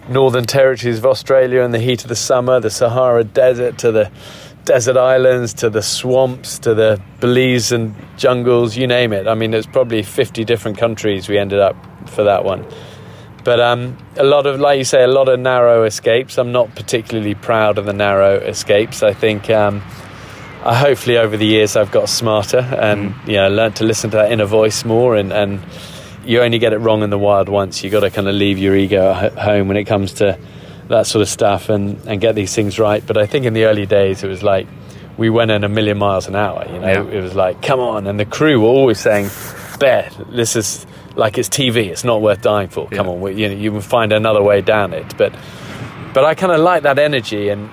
[0.09, 4.11] northern territories of Australia in the heat of the summer, the Sahara Desert to the
[4.64, 9.28] desert islands to the swamps to the Belizean jungles, you name it.
[9.28, 11.76] I mean, there's probably 50 different countries we ended up
[12.09, 12.66] for that one.
[13.44, 16.38] But um, a lot of, like you say, a lot of narrow escapes.
[16.38, 19.02] I'm not particularly proud of the narrow escapes.
[19.02, 19.83] I think um,
[20.62, 24.16] uh, hopefully over the years I've got smarter and you know learned to listen to
[24.18, 25.61] that inner voice more and, and
[26.24, 28.59] you only get it wrong in the wild once you got to kind of leave
[28.59, 30.38] your ego at home when it comes to
[30.87, 33.64] that sort of stuff and, and get these things right but I think in the
[33.64, 34.68] early days it was like
[35.16, 37.18] we went in a million miles an hour you know Yeah.
[37.18, 39.31] it was like come on and the crew were always saying
[39.81, 43.12] Bear this is like it's TV it's not worth dying for come Yeah.
[43.12, 45.35] on we, you know you will find another way down it but
[46.14, 47.70] but I kind of like that energy and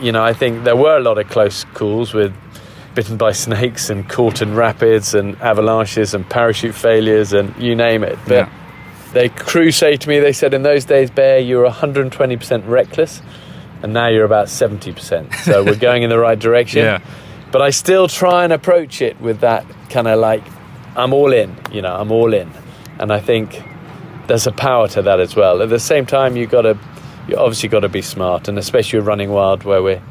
[0.00, 2.34] you know, I think there were a lot of close calls with
[2.96, 8.02] bitten by snakes and caught in rapids and avalanches and parachute failures and you name
[8.02, 8.18] it.
[8.26, 8.48] But Yeah.
[9.12, 13.22] they crew say to me, they said in those days, Bear, you were 120% reckless
[13.84, 15.32] and now you're about 70%.
[15.44, 16.82] So we're going in the right direction.
[16.84, 16.98] Yeah.
[17.52, 20.42] But I still try and approach it with that kind of like,
[20.96, 22.50] I'm all in, you know, I'm all in.
[22.98, 23.62] And I think
[24.26, 25.62] there's a power to that as well.
[25.62, 26.78] At the same time, you've got to,
[27.28, 30.02] you obviously got to be smart, and especially with Running Wild, where we're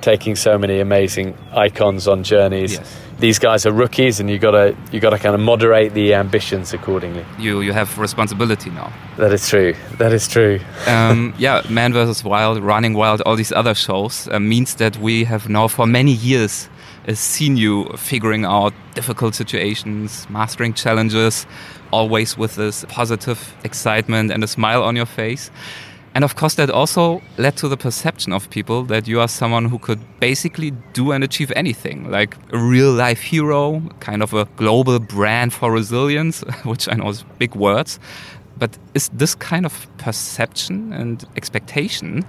[0.00, 2.74] taking so many amazing icons on journeys.
[2.74, 3.00] Yes.
[3.20, 6.14] These guys are rookies, and you got to you got to kind of moderate the
[6.14, 7.24] ambitions accordingly.
[7.38, 8.92] You you have responsibility now.
[9.16, 9.74] That is true.
[9.98, 10.60] That is true.
[10.86, 12.24] um, yeah, Man vs.
[12.24, 16.12] Wild, Running Wild, all these other shows uh, means that we have now for many
[16.12, 16.68] years
[17.06, 21.46] uh, seen you figuring out difficult situations, mastering challenges,
[21.90, 25.50] always with this positive excitement and a smile on your face.
[26.14, 29.64] And of course, that also led to the perception of people that you are someone
[29.64, 34.44] who could basically do and achieve anything, like a real life hero, kind of a
[34.56, 37.98] global brand for resilience, which I know is big words.
[38.56, 42.24] But is this kind of perception and expectation,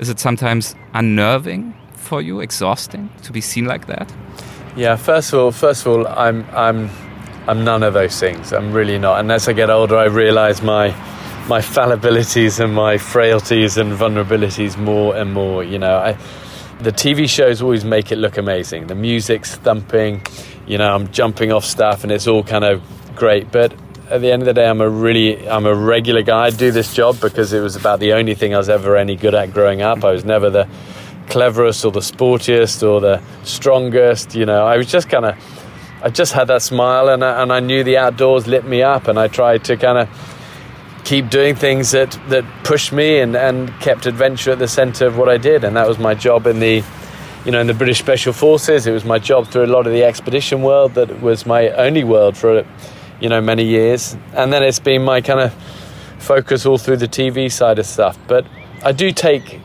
[0.00, 1.74] is it sometimes unnerving
[2.08, 4.12] for you, exhausting to be seen like that?
[4.76, 6.90] Yeah, first of all, first of all, I'm I'm
[7.46, 8.52] I'm none of those things.
[8.52, 9.20] I'm really not.
[9.20, 10.88] And as I get older, I realise my
[11.48, 15.64] my fallibilities and my frailties and vulnerabilities more and more.
[15.64, 16.12] You know, I,
[16.80, 18.86] the TV shows always make it look amazing.
[18.86, 20.22] The music's thumping.
[20.66, 22.82] You know, I'm jumping off stuff, and it's all kind of
[23.16, 23.50] great.
[23.50, 23.74] But
[24.10, 26.46] at the end of the day, I'm a really I'm a regular guy.
[26.46, 29.16] I do this job because it was about the only thing I was ever any
[29.16, 30.04] good at growing up.
[30.04, 30.68] I was never the
[31.28, 34.34] cleverest or the sportiest or the strongest.
[34.34, 35.36] You know, I was just kind of
[36.02, 39.08] I just had that smile, and I, and I knew the outdoors lit me up,
[39.08, 40.08] and I tried to kind of
[41.04, 45.16] keep doing things that that pushed me and and kept adventure at the center of
[45.16, 46.82] what I did, and that was my job in the
[47.44, 48.86] you know, in the British Special Forces.
[48.86, 52.04] It was my job through a lot of the expedition world that was my only
[52.04, 52.66] world for
[53.20, 54.16] you know, many years.
[54.34, 55.54] And then it's been my kind of
[56.18, 58.18] focus all through the TV side of stuff.
[58.26, 58.46] But
[58.84, 59.60] I do take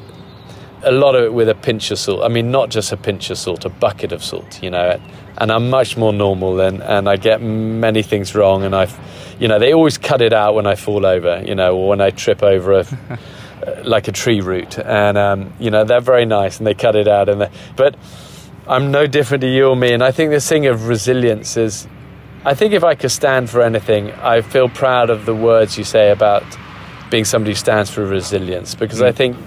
[0.84, 2.24] a lot of it with a pinch of salt.
[2.24, 5.00] I mean, not just a pinch of salt, a bucket of salt, you know.
[5.38, 8.64] And I'm much more normal and, and I get many things wrong.
[8.64, 8.98] And I've,
[9.40, 12.02] you know, they always cut it out when I fall over, you know, or when
[12.02, 13.20] I trip over a,
[13.84, 14.78] like a tree root.
[14.78, 17.30] And, um, you know, they're very nice and they cut it out.
[17.30, 17.96] And but
[18.68, 19.94] I'm no different to you or me.
[19.94, 21.88] And I think this thing of resilience is,
[22.46, 25.84] I think if I could stand for anything, I feel proud of the words you
[25.84, 26.44] say about
[27.10, 29.06] being somebody who stands for resilience because mm.
[29.06, 29.38] I think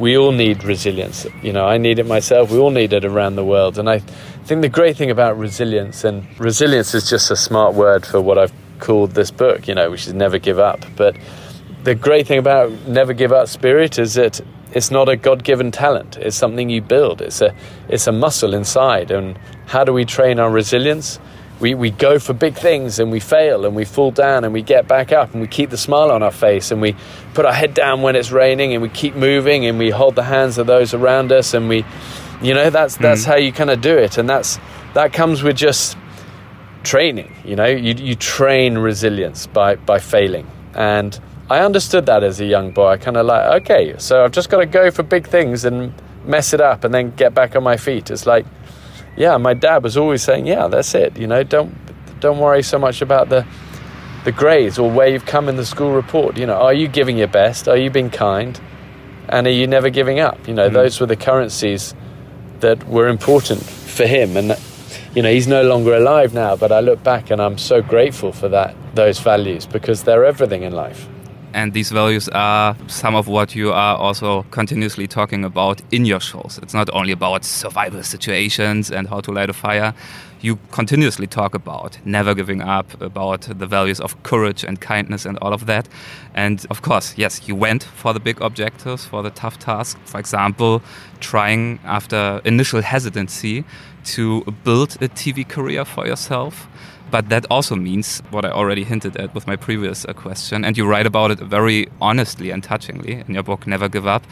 [0.00, 1.26] we all need resilience.
[1.42, 2.50] You know, I need it myself.
[2.50, 3.78] We all need it around the world.
[3.78, 3.98] And I
[4.46, 8.38] think the great thing about resilience, and resilience is just a smart word for what
[8.38, 10.84] I've called this book, you know, which is never give up.
[10.96, 11.16] But
[11.84, 14.40] the great thing about never give up spirit is that
[14.72, 17.54] it's not a god-given talent it's something you build it's a
[17.88, 19.36] it's a muscle inside and
[19.66, 21.18] how do we train our resilience
[21.60, 24.62] we, we go for big things and we fail and we fall down and we
[24.62, 26.96] get back up and we keep the smile on our face and we
[27.34, 30.22] put our head down when it's raining and we keep moving and we hold the
[30.22, 31.84] hands of those around us and we
[32.40, 33.26] you know that's that's mm.
[33.26, 34.16] how you kind of do it.
[34.16, 34.58] And that's
[34.94, 35.96] that comes with just
[36.82, 37.66] training you know?
[37.66, 40.50] You, you train resilience by by failing.
[40.74, 41.18] And
[41.50, 42.88] I understood that as a young boy.
[42.88, 45.92] I kind of like okay so I've just got to go for big things and
[46.24, 48.10] mess it up and then get back on my feet.
[48.10, 48.46] It's like
[49.20, 51.18] yeah, my dad was always saying, yeah, that's it.
[51.18, 51.76] You know, don't
[52.20, 53.46] don't worry so much about the
[54.24, 56.38] the grades or where you've come in the school report.
[56.38, 57.68] You know, are you giving your best?
[57.68, 58.58] Are you being kind?
[59.28, 60.48] And are you never giving up?
[60.48, 60.72] You know, mm.
[60.72, 61.94] those were the currencies
[62.60, 64.38] that were important for him.
[64.38, 64.56] And
[65.14, 68.32] you know, he's no longer alive now, but I look back and I'm so grateful
[68.32, 71.06] for that those values because they're everything in life.
[71.52, 76.20] And these values are some of what you are also continuously talking about in your
[76.20, 76.60] shows.
[76.62, 79.92] It's not only about survival situations and how to light a fire.
[80.40, 85.36] You continuously talk about never giving up, about the values of courage and kindness and
[85.38, 85.88] all of that.
[86.34, 90.00] And of course, yes, you went for the big objectives, for the tough tasks.
[90.04, 90.82] For example,
[91.18, 93.64] trying after initial hesitancy
[94.04, 96.68] to build a TV career for yourself
[97.10, 100.76] but that also means what I already hinted at with my previous uh, question, and
[100.76, 104.24] you write about it very honestly and touchingly in your book, Never Give Up.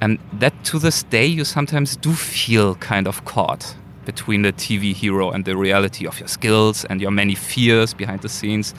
[0.00, 4.94] And that to this day, you sometimes do feel kind of caught between the TV
[4.94, 8.74] hero and the reality of your skills and your many fears behind the scenes.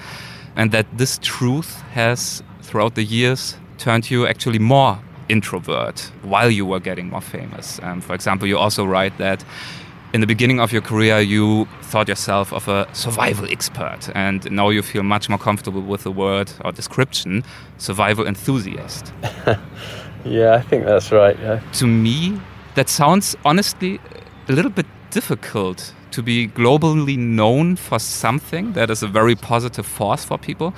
[0.55, 6.65] And that this truth has, throughout the years, turned you actually more introvert while you
[6.65, 7.79] were getting more famous.
[7.83, 9.43] Um, for example, you also write that
[10.17, 14.69] in the beginning of your career, you thought yourself of a survival expert, and now
[14.69, 17.43] you feel much more comfortable with the word or description
[17.77, 19.13] survival enthusiast.
[20.25, 21.37] yeah, I think that's right.
[21.39, 21.59] Yeah.
[21.73, 22.41] To me,
[22.73, 23.99] that sounds honestly
[24.49, 29.85] a little bit difficult to be globally known for something that is a very positive
[29.85, 30.73] force for people,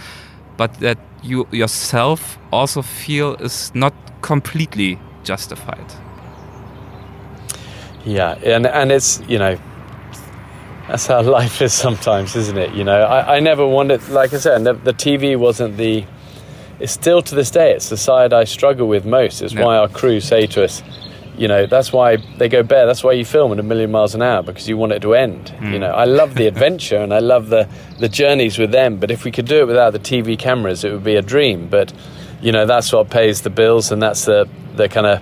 [0.57, 6.08] but that you yourself also feel is not completely justified.
[8.09, 9.57] Yeah, and and it's you know
[10.89, 12.73] that's how life is sometimes, isn't it?
[12.73, 16.05] You know, I, I never wanted, like I said, the, the TV wasn't the.
[16.79, 19.41] It's still to this day, it's the side I struggle with most.
[19.41, 20.81] It's why our crew say to us,
[21.37, 22.85] you know, that's why they go Bear.
[22.85, 25.13] That's why you film at a million miles an hour because you want it to
[25.13, 25.53] end.
[25.57, 25.73] Mm.
[25.73, 27.67] You know, I love the adventure and I love the
[27.99, 28.97] the journeys with them.
[28.97, 31.67] But if we could do it without the TV cameras, it would be a dream.
[31.67, 31.93] But
[32.41, 35.21] you know, that's what pays the bills, and that's the the kind of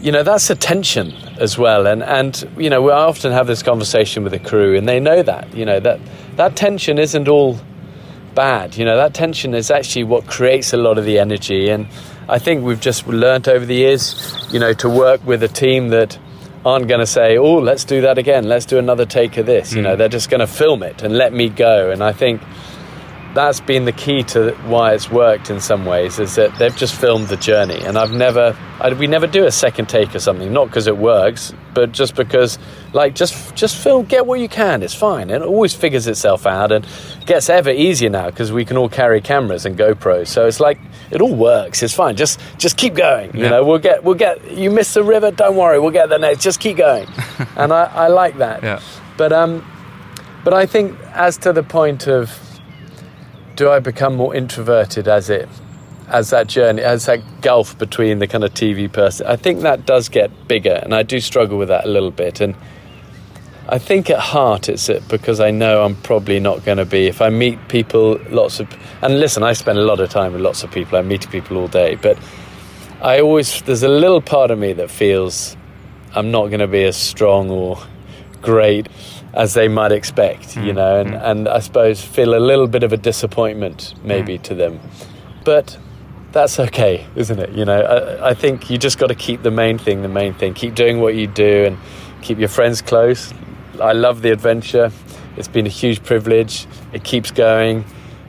[0.00, 3.62] you know that's a tension as well and and you know we often have this
[3.62, 5.98] conversation with the crew and they know that you know that
[6.36, 7.58] that tension isn't all
[8.34, 11.86] bad you know that tension is actually what creates a lot of the energy and
[12.28, 15.88] I think we've just learnt over the years, you know, to work with a team
[15.88, 16.18] that
[16.64, 18.48] aren't going to say, "Oh, let's do that again.
[18.48, 19.98] Let's do another take of this." You know, hmm.
[19.98, 21.90] they're just going to film it and let me go.
[21.90, 22.40] And I think
[23.34, 26.94] that's been the key to why it's worked in some ways is that they've just
[26.94, 27.80] filmed the journey.
[27.82, 30.96] And i've never I, we never do a second take or something not because it
[30.98, 32.58] works but just because
[32.92, 35.30] like just just film get what you can it's fine.
[35.30, 36.86] And it always figures itself out and
[37.24, 40.78] gets ever easier now because we can all carry cameras and GoPros so it's like
[41.10, 43.50] it all works it's fine just just keep going you Yeah.
[43.50, 46.42] know we'll get we'll get you miss the river don't worry we'll get the next
[46.42, 47.06] just keep going.
[47.56, 48.62] And I, I like that.
[48.62, 48.80] Yeah.
[49.16, 49.64] but um
[50.44, 52.28] but I think as to the point of
[53.62, 55.48] do I become more introverted as it
[56.08, 59.24] as that journey as that gulf between the kind of TV person?
[59.28, 62.40] I think that does get bigger and I do struggle with that a little bit.
[62.40, 62.56] And
[63.68, 67.06] I think at heart it's it because I know I'm probably not going to be
[67.06, 68.66] if I meet people lots of
[69.00, 70.98] and listen I spend a lot of time with lots of people.
[70.98, 71.94] I meet people all day.
[71.94, 72.18] But
[73.00, 75.56] I always there's a little part of me that feels
[76.16, 77.78] I'm not going to be as strong or
[78.42, 78.88] great
[79.34, 81.30] as they might expect, you mm, know, and, mm.
[81.30, 84.42] and I suppose feel a little bit of a disappointment maybe mm.
[84.42, 84.80] to them.
[85.44, 85.78] But
[86.32, 87.50] that's okay, isn't it?
[87.52, 90.34] You know, I, I think you just got to keep the main thing the main
[90.34, 90.54] thing.
[90.54, 91.78] Keep doing what you do and
[92.22, 93.32] keep your friends close.
[93.80, 94.90] I love the adventure.
[95.36, 96.66] It's been a huge privilege.
[96.92, 97.84] It keeps going.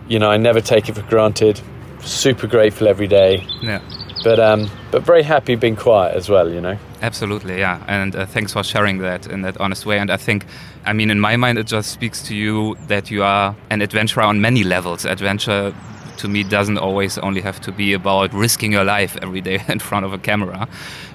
[0.07, 1.59] You know, I never take it for granted.
[2.01, 3.45] Super grateful every day.
[3.61, 3.81] Yeah.
[4.23, 6.77] But um, but very happy being quiet as well, you know.
[7.03, 7.83] Absolutely, yeah.
[7.89, 9.99] And uh, thanks for sharing that in that honest way.
[9.99, 10.45] And I think,
[10.85, 14.23] I mean, in my mind, it just speaks to you that you are an adventurer
[14.23, 15.03] on many levels.
[15.03, 15.75] Adventure
[16.15, 19.79] to me doesn't always only have to be about risking your life every day in
[19.79, 20.65] front of a camera.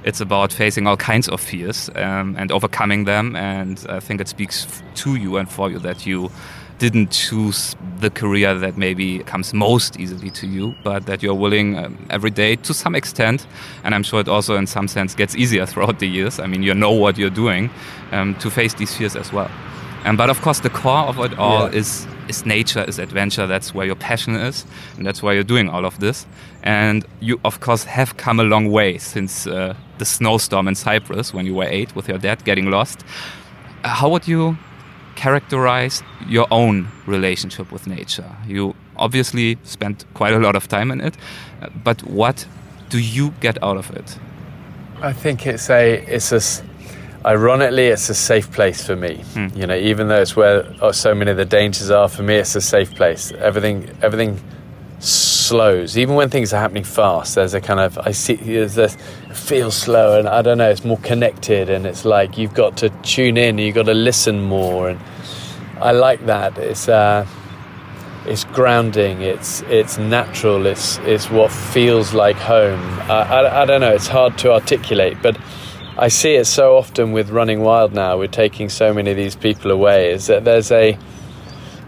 [0.04, 3.34] It's about facing all kinds of fears um, and overcoming them.
[3.34, 6.30] And I think it speaks to you and for you that you
[6.78, 11.76] didn't choose the career that maybe comes most easily to you, but that you're willing
[11.76, 13.46] um, every day to some extent,
[13.84, 16.38] and I'm sure it also in some sense gets easier throughout the years.
[16.38, 17.70] I mean, you know what you're doing
[18.12, 19.50] um, to face these fears as well.
[20.04, 21.78] Um, but of course, the core of it all Yeah.
[21.78, 23.46] is is nature, is adventure.
[23.46, 24.64] That's where your passion is,
[24.96, 26.26] and that's why you're doing all of this.
[26.62, 31.32] And you, of course, have come a long way since uh, the snowstorm in Cyprus
[31.34, 33.02] when you were eight with your dad getting lost.
[33.82, 34.56] Uh, How would you
[35.18, 38.30] characterize your own relationship with nature?
[38.46, 41.16] You obviously spent quite a lot of time in it,
[41.60, 42.46] uh, but what
[42.88, 44.18] do you get out of it?
[45.02, 46.40] I think it's a it's a
[47.24, 49.22] ironically it's a safe place for me.
[49.54, 52.36] You know, even though it's where oh, so many of the dangers are for me,
[52.36, 53.32] it's a safe place.
[53.32, 54.40] Everything everything
[55.48, 55.96] slows.
[55.96, 58.96] Even when things are happening fast, there's a kind of I see there's this
[59.32, 62.90] feel slow and I don't know, it's more connected and it's like you've got to
[63.02, 65.00] tune in, you've got to listen more and
[65.80, 66.58] I like that.
[66.58, 67.26] It's uh
[68.26, 69.22] it's grounding.
[69.22, 70.66] It's it's natural.
[70.66, 72.80] It's it's what feels like home.
[73.10, 73.94] I, I, I don't know.
[73.94, 75.38] It's hard to articulate, but
[75.96, 78.18] I see it so often with Running Wild now.
[78.18, 80.12] We're taking so many of these people away.
[80.12, 80.98] Is that there's a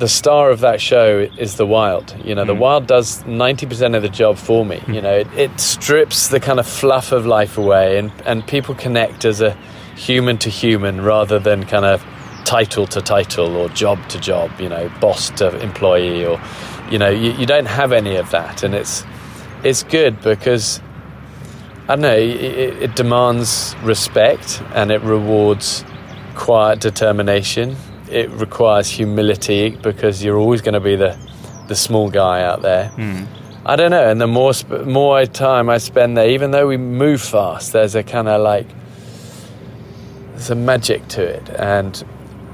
[0.00, 2.16] the star of that show is the wild.
[2.24, 2.60] You know, the hmm.
[2.60, 4.76] wild does ninety percent of the job for me.
[4.88, 5.02] You hmm.
[5.02, 9.24] know, it, it strips the kind of fluff of life away, and and people connect
[9.24, 9.52] as a
[9.94, 12.02] human to human rather than kind of
[12.44, 14.50] title to title or job to job.
[14.58, 16.40] You know, boss to employee, or
[16.90, 19.04] you know, you, you don't have any of that, and it's
[19.62, 20.80] it's good because.
[21.82, 25.84] I don't know, it, it demands respect and it rewards
[26.36, 27.76] quiet determination.
[28.10, 31.16] It requires humility because you're always going to be the,
[31.68, 32.88] the small guy out there.
[32.88, 33.24] Hmm.
[33.64, 36.76] I don't know, and the more sp- more time I spend there, even though we
[36.78, 38.66] move fast, there's a kind of like
[40.32, 42.02] there's a magic to it, and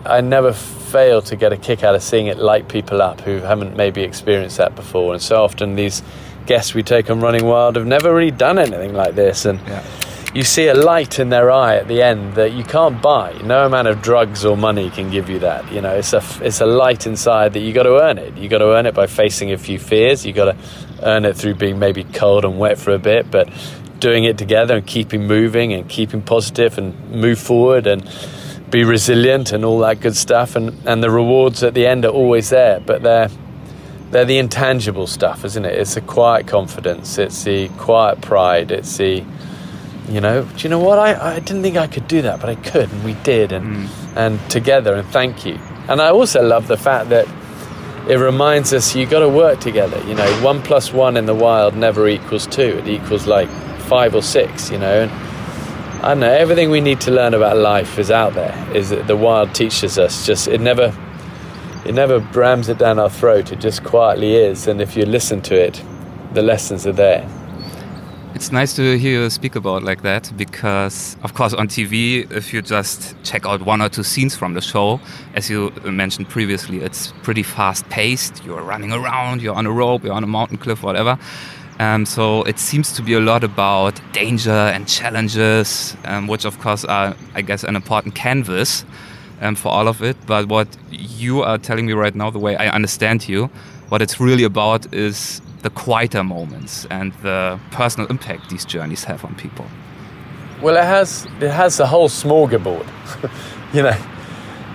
[0.05, 3.37] I never fail to get a kick out of seeing it light people up who
[3.39, 5.13] haven't maybe experienced that before.
[5.15, 6.03] And so often these
[6.47, 9.83] guests we take on Running Wild have never really done anything like this, and Yeah.
[10.37, 13.33] You see a light in their eye at the end that you can't buy.
[13.43, 15.73] No amount of drugs or money can give you that.
[15.73, 18.37] You know, it's a it's a light inside that you got to earn it.
[18.37, 20.27] You got to earn it by facing a few fears.
[20.27, 20.57] You got to
[21.03, 23.49] earn it through being maybe cold and wet for a bit, but
[23.99, 28.07] doing it together and keeping moving and keeping positive and move forward and
[28.71, 30.55] be resilient and all that good stuff.
[30.55, 33.31] And and the rewards at the end are always there, but they're
[34.11, 35.79] they're the intangible stuff, isn't it?
[35.79, 37.17] It's the quiet confidence.
[37.17, 38.71] It's the quiet pride.
[38.71, 39.25] It's the
[40.09, 40.99] you know, do you know what?
[40.99, 43.89] I, I didn't think I could do that, but I could, and we did, and
[43.89, 44.17] mm.
[44.17, 45.55] and together, and thank you.
[45.89, 47.27] And I also love the fact that
[48.09, 50.01] it reminds us you got to work together.
[50.07, 53.49] You know, one plus one in the wild never equals two; it equals like
[53.89, 54.71] five or six.
[54.71, 55.11] You know, and
[56.05, 58.55] I don't know everything we need to learn about life is out there.
[58.77, 60.25] Is that the wild teaches us?
[60.25, 60.97] Just it never,
[61.85, 63.51] it never brams it down our throat.
[63.51, 65.83] It just quietly is, and if you listen to it,
[66.33, 67.29] the lessons are there.
[68.37, 72.53] It's nice to hear you speak about like that because, of course, on TV, if
[72.53, 75.01] you just check out one or two scenes from the show,
[75.35, 78.45] as you mentioned previously, it's pretty fast paced.
[78.45, 81.19] You're running around, you're on a rope, you're on a mountain cliff, whatever.
[81.79, 86.61] Um, so it seems to be a lot about danger and challenges, um, which, of
[86.61, 88.85] course, are, I guess, an important canvas
[89.41, 90.15] um, for all of it.
[90.27, 93.47] But what you are telling me right now, the way I understand you,
[93.89, 99.25] what it's really about is the quieter moments and the personal impact these journeys have
[99.25, 99.67] on people?
[100.63, 102.87] Well, it has it has the whole smorgasbord.
[103.75, 103.97] you know,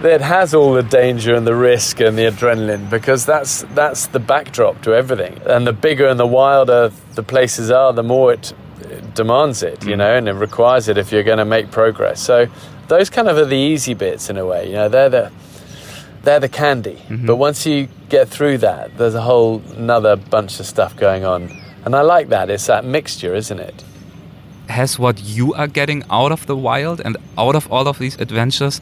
[0.03, 4.19] it has all the danger and the risk and the adrenaline because that's that's the
[4.19, 5.39] backdrop to everything.
[5.45, 9.83] And the bigger and the wilder the places are, the more it, it demands it.
[9.83, 9.99] You mm.
[9.99, 12.21] know, and it requires it if you're going to make progress.
[12.21, 12.47] So
[12.87, 14.67] those kind of are the easy bits in a way.
[14.67, 15.31] You know, they're the
[16.23, 16.95] they're the candy.
[17.07, 17.25] Mm-hmm.
[17.25, 21.51] But once you get through that, there's a whole another bunch of stuff going on.
[21.85, 22.49] And I like that.
[22.49, 23.83] It's that mixture, isn't it?
[24.69, 28.15] Has what you are getting out of the wild and out of all of these
[28.19, 28.81] adventures,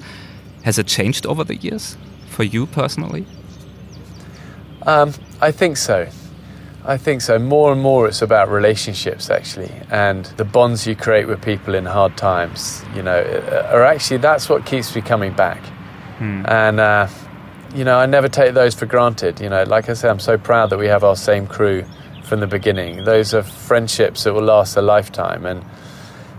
[0.63, 3.25] has it changed over the years for you personally?
[4.85, 6.07] Um, I think so.
[6.85, 7.37] I think so.
[7.39, 11.85] More and more, it's about relationships actually, and the bonds you create with people in
[11.85, 12.83] hard times.
[12.95, 13.21] You know,
[13.69, 15.59] are actually that's what keeps me coming back.
[16.17, 16.43] Hmm.
[16.47, 17.07] And uh,
[17.73, 19.39] you know, I never take those for granted.
[19.39, 21.85] You know, like I said, I'm so proud that we have our same crew
[22.23, 23.03] from the beginning.
[23.03, 25.63] Those are friendships that will last a lifetime, and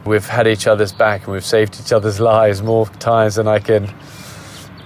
[0.05, 3.59] we've had each other's back and we've saved each other's lives more times than I
[3.59, 3.93] can,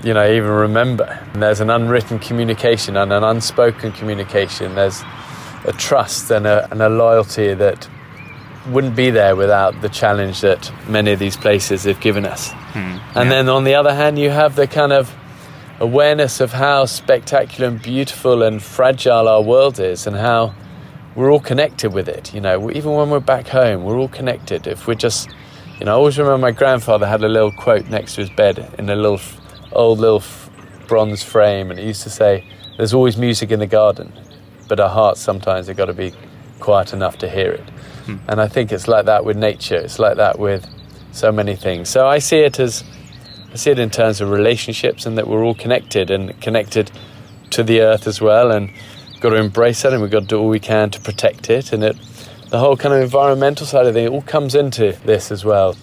[0.03, 1.21] you know, even remember.
[1.33, 4.75] And there's an unwritten communication and an unspoken communication.
[4.75, 5.03] There's
[5.65, 7.89] a trust and a, and a loyalty that
[8.69, 12.51] wouldn't be there without the challenge that many of these places have given us.
[12.51, 13.25] Hmm, and yeah.
[13.25, 15.15] then on the other hand, you have the kind of
[15.81, 20.55] awareness of how spectacular and beautiful and fragile our world is and how
[21.15, 22.35] we're all connected with it.
[22.35, 24.67] You know, even when we're back home, we're all connected.
[24.67, 25.29] If we're just,
[25.79, 28.75] you know, I always remember my grandfather had a little quote next to his bed
[28.79, 29.21] in a little
[29.73, 30.23] old little
[30.87, 32.45] bronze frame, and he used to say,
[32.77, 34.13] "There's always music in the garden,
[34.69, 36.13] but our hearts sometimes have got to be
[36.61, 37.69] quiet enough to hear it."
[38.07, 38.17] Hmm.
[38.29, 39.77] And I think it's like that with nature.
[39.77, 40.67] It's like that with
[41.13, 41.89] so many things.
[41.89, 42.85] So I see it as
[43.55, 46.91] I see it in terms of relationships and that we're all connected and connected
[47.51, 48.69] to the earth as well and
[49.21, 51.73] got to embrace that and we've got to do all we can to protect it
[51.73, 51.97] and it
[52.51, 55.77] the whole kind of environmental side of it all comes into this as well.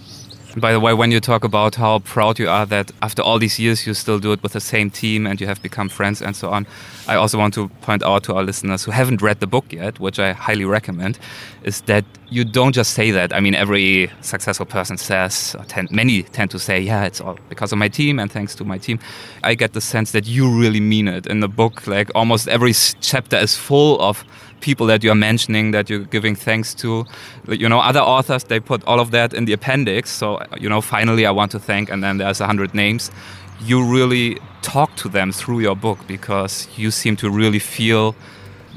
[0.58, 3.58] By the way, when you talk about how proud you are that after all these
[3.58, 6.36] years you still do it with the same team and you have become friends and
[6.36, 6.68] so on,
[7.08, 9.97] I also want to point out to our listeners who haven't read the book yet,
[10.02, 11.18] which I highly recommend,
[11.64, 13.34] is that you don't just say that.
[13.34, 15.56] I mean, every successful person says,
[15.89, 18.78] many tend to say, yeah, it's all because of my team and thanks to my
[18.78, 18.99] team.
[19.43, 21.28] I get the sense that you really mean it.
[21.28, 24.26] In the book, like almost every chapter is full of
[24.62, 27.05] people that you're mentioning that you're giving thanks to.
[27.47, 30.09] You know other authors they put all of that in the appendix.
[30.09, 33.12] So you know finally i want to thank and then there's a hundred names.
[33.59, 38.16] You really talk to them through your book because you seem to really feel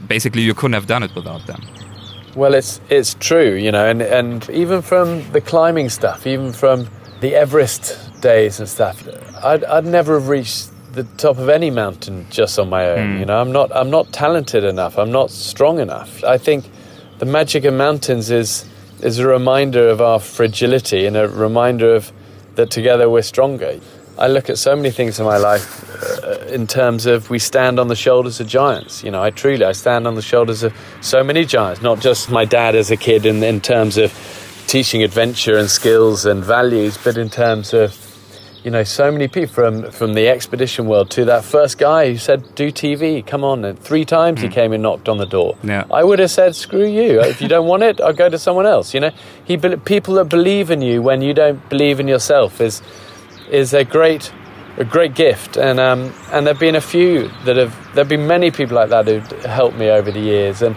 [0.09, 1.61] basically you couldn't have done it without them.
[2.35, 6.89] Well it's it's true you know and and even from the climbing stuff even from
[7.21, 9.07] the everest days and stuff
[9.45, 13.17] i'd, I'd never have reached the top of any mountain just on my own.
[13.17, 13.19] Mm.
[13.21, 14.99] You know, I'm not I'm not talented enough.
[14.99, 16.23] I'm not strong enough.
[16.25, 16.65] I think
[17.19, 18.65] the magic of mountains is
[19.01, 22.13] is a reminder of our fragility and a reminder of
[22.55, 23.81] that together we're stronger.
[24.17, 27.81] I look at so many things in my life uh, in terms of we stand
[27.81, 29.03] on the shoulders of giants.
[29.03, 32.31] You know, I truly I stand on the shoulders of so many giants, not just
[32.31, 34.13] my dad as a kid in, in terms of
[34.69, 37.93] teaching adventure and skills and values, but in terms of
[38.65, 42.17] you know, so many people from from the expedition world to that first guy who
[42.17, 44.45] said, "Do TV, come on!" And three times mm.
[44.45, 44.55] he hmm.
[44.55, 45.57] came and knocked on the door.
[45.63, 45.85] Yeah.
[45.93, 47.21] I would have said, "Screw you!
[47.21, 49.11] If you don't want it, I'll go to someone else." You know,
[49.45, 52.81] he people that believe in you when you don't believe in yourself is
[53.51, 54.33] is a great
[54.79, 58.51] a great gift, and um, and there've been a few that have there've been many
[58.51, 60.75] people like that who've helped me over the years, and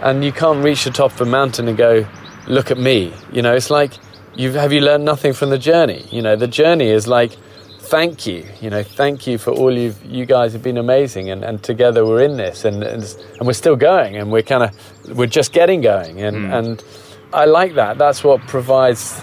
[0.00, 2.06] and you can't reach the top of a mountain and go,
[2.46, 3.54] "Look at me," you know.
[3.54, 3.94] It's like
[4.36, 6.06] You've, have you learned nothing from the journey?
[6.10, 7.36] You know, the journey is like,
[7.84, 8.44] thank you.
[8.60, 12.04] You know, thank you for all you you guys have been amazing, and, and together
[12.04, 13.02] we're in this, and, and,
[13.38, 16.58] and we're still going, and we're kind of we're just getting going, and mm.
[16.58, 16.84] and
[17.32, 17.98] I like that.
[17.98, 19.22] That's what provides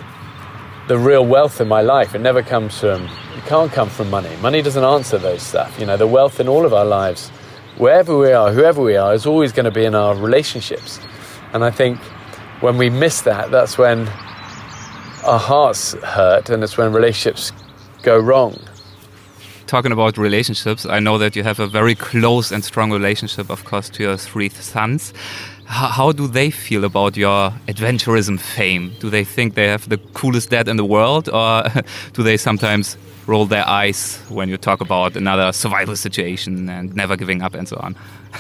[0.88, 2.16] the real wealth in my life.
[2.16, 3.04] It never comes from
[3.36, 4.36] it can't come from money.
[4.38, 5.80] Money doesn't answer those stuff.
[5.80, 7.30] You know, the wealth in all of our lives,
[7.78, 11.00] wherever we are, whoever we are, is always going to be in our relationships,
[11.54, 12.00] and I think
[12.62, 14.08] when we miss that, that's when
[15.24, 17.52] our hearts hurt, and it's when relationships
[18.04, 18.60] go wrong.
[19.68, 23.64] Talking about relationships, I know that you have a very close and strong relationship, of
[23.64, 25.14] course, to your three sons.
[25.66, 28.92] how, how do they feel about your adventurism fame?
[29.00, 31.64] Do they think they have the coolest dad in the world, or
[32.14, 32.98] do they sometimes
[33.28, 37.68] roll their eyes when you talk about another survival situation and never giving up and
[37.68, 37.96] so on?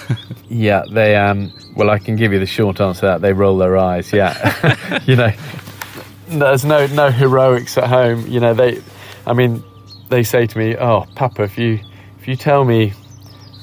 [0.49, 1.51] yeah, they um.
[1.75, 3.05] Well, I can give you the short answer.
[3.07, 4.11] that they roll their eyes.
[4.11, 5.31] Yeah, you know,
[6.39, 8.27] there's no no heroics at home.
[8.27, 8.81] You know, they.
[9.25, 9.63] I mean,
[10.09, 11.79] they say to me, "Oh, Papa, if you
[12.19, 12.93] if you tell me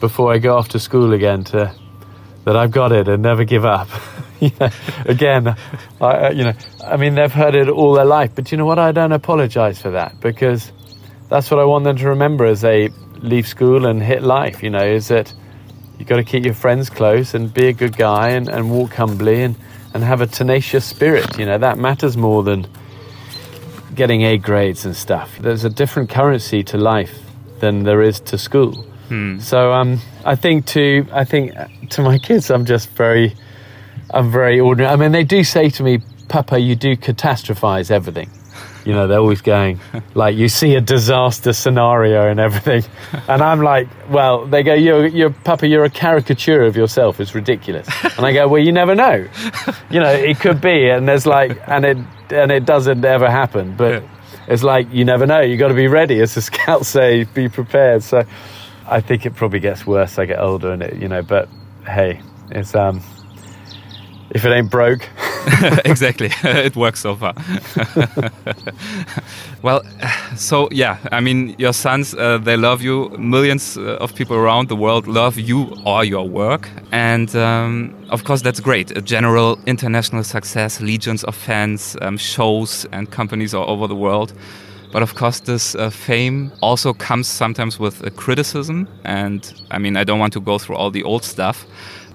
[0.01, 1.75] before I go off to school again to
[2.45, 3.89] that I've got it and never give up."
[5.05, 5.57] again,
[6.01, 6.53] I, you know,
[6.85, 8.79] I mean, they've heard it all their life, but you know what?
[8.79, 10.71] I don't apologise for that because
[11.29, 14.62] that's what I want them to remember as they leave school and hit life.
[14.62, 15.33] You know, is that
[15.99, 18.94] you've got to keep your friends close and be a good guy and, and walk
[18.94, 19.57] humbly and,
[19.94, 21.38] and have a tenacious spirit.
[21.38, 22.66] You know, that matters more than
[23.94, 25.36] getting A grades and stuff.
[25.38, 27.18] There's a different currency to life
[27.61, 28.82] than there is to school.
[29.09, 29.40] Hmm.
[29.40, 31.53] So um, I think to I think
[31.90, 33.34] to my kids, I'm just very,
[34.11, 34.92] I'm very ordinary.
[34.92, 38.30] I mean, they do say to me, "Papa, you do catastrophize everything."
[38.85, 39.81] You know, they're always going
[40.14, 42.83] like you see a disaster scenario and everything,
[43.29, 47.20] and I'm like, well, they go, you're, you're, Papa, you're a caricature of yourself.
[47.20, 47.89] It's ridiculous.
[48.16, 49.29] And I go, well, you never know.
[49.91, 51.99] You know, it could be, and there's like, and it
[52.31, 54.03] and it doesn't ever happen, but.
[54.03, 54.09] Yeah.
[54.51, 55.41] It's like you never know.
[55.43, 57.24] You've got to be ready, as the scouts say.
[57.24, 58.03] Be prepared.
[58.03, 58.22] So,
[58.87, 61.20] I think it probably gets worse as I get older, and it, you know.
[61.20, 61.51] But
[61.85, 63.03] hey, it's um,
[64.31, 65.07] if it ain't broke.
[65.84, 67.34] exactly, it works so far.
[69.62, 69.82] well,
[70.36, 73.11] so yeah, I mean, your sons, uh, they love you.
[73.18, 76.68] Millions uh, of people around the world love you or your work.
[76.93, 78.97] And um, of course, that's great.
[78.97, 84.32] A general international success, legions of fans, um, shows, and companies all over the world.
[84.91, 88.89] But of course, this uh, fame also comes sometimes with a criticism.
[89.05, 91.66] And I mean, I don't want to go through all the old stuff.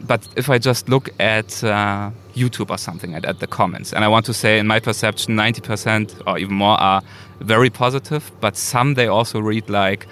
[0.07, 4.03] But if I just look at uh, YouTube or something, at, at the comments, and
[4.03, 7.01] I want to say, in my perception, 90% or even more are
[7.39, 10.07] very positive, but some they also read like,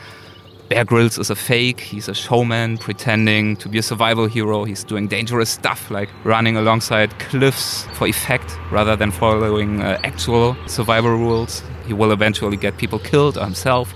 [0.71, 1.81] Bear Grylls is a fake.
[1.81, 4.63] He's a showman pretending to be a survival hero.
[4.63, 10.55] He's doing dangerous stuff like running alongside cliffs for effect rather than following uh, actual
[10.67, 11.61] survival rules.
[11.87, 13.93] He will eventually get people killed or himself.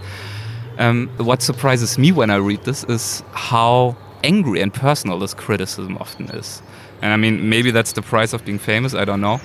[0.78, 3.96] Um, what surprises me when I read this is how
[4.26, 6.62] angry and personal this criticism often is.
[7.02, 9.40] And I mean, maybe that's the price of being famous, I don't know.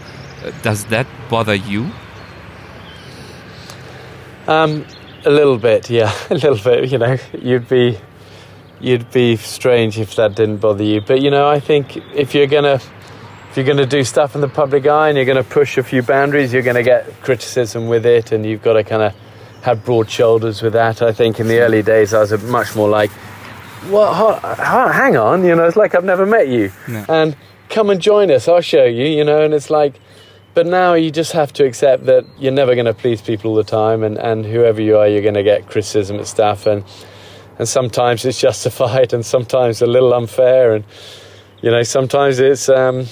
[0.45, 1.91] Uh, does that bother you?
[4.47, 4.87] Um,
[5.25, 6.91] a little bit, yeah, a little bit.
[6.91, 7.99] You know, you'd be
[8.81, 11.01] you'd be strange if that didn't bother you.
[11.01, 12.81] But you know, I think if you're gonna
[13.51, 16.03] if you're gonna do stuff in the public eye and you're gonna push a few
[16.03, 19.15] boundaries, you're gonna get criticism with it, and you've got to kind of
[19.63, 21.03] have broad shoulders with that.
[21.03, 23.11] I think in the early days, I was much more like,
[23.89, 24.35] "Well,
[24.93, 27.05] hang on," you know, it's like I've never met you, no.
[27.09, 27.37] and
[27.69, 28.49] come and join us.
[28.49, 30.01] I'll show you, you know, and it's like
[30.53, 33.57] but now you just have to accept that you're never going to please people all
[33.57, 36.85] the time, and, and whoever you are, you're going to get criticism and stuff, and
[37.59, 40.85] and sometimes it's justified, and sometimes a little unfair, and
[41.63, 43.07] you know sometimes it's um,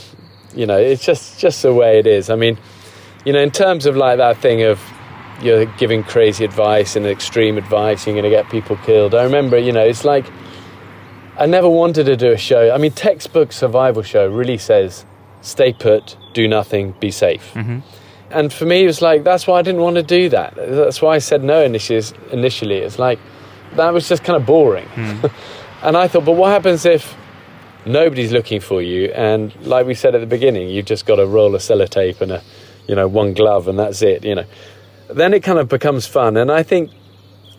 [0.54, 2.28] you know it's just just the way it is.
[2.28, 2.58] I mean,
[3.24, 4.80] you know, in terms of like that thing of
[5.40, 9.14] you're giving crazy advice and extreme advice, you're going to get people killed.
[9.14, 10.26] I remember, you know, it's like
[11.38, 12.72] I never wanted to do a show.
[12.74, 15.06] I mean, textbook survival show really says
[15.40, 17.52] stay put, do nothing, be safe.
[17.54, 17.78] Mm-hmm.
[18.30, 20.54] And for me, it was like, that's why I didn't want to do that.
[20.56, 22.02] That's why I said no initially.
[22.32, 22.78] initially.
[22.78, 23.18] It's like,
[23.76, 24.86] that was just kind of boring.
[24.88, 25.32] Mm.
[25.82, 27.14] and I thought, but what happens if
[27.86, 29.06] nobody's looking for you?
[29.12, 32.32] And like we said at the beginning, you've just got a roll of sellotape and
[32.32, 32.42] a,
[32.86, 34.44] you know, one glove and that's it, you know.
[35.08, 36.36] Then it kind of becomes fun.
[36.36, 36.90] And I think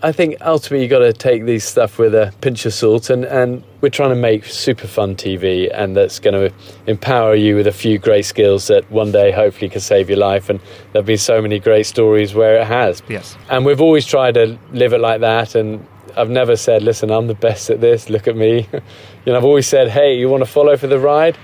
[0.01, 3.25] I think ultimately you've got to take these stuff with a pinch of salt, and,
[3.25, 6.55] and we're trying to make super fun TV, and that's going to
[6.87, 10.49] empower you with a few great skills that one day hopefully can save your life.
[10.49, 10.61] And
[10.93, 13.03] there've been so many great stories where it has.
[13.09, 13.37] Yes.
[13.49, 15.85] And we've always tried to live it like that, and
[16.15, 18.09] I've never said, "Listen, I'm the best at this.
[18.09, 20.99] Look at me." you know, I've always said, "Hey, you want to follow for the
[20.99, 21.37] ride?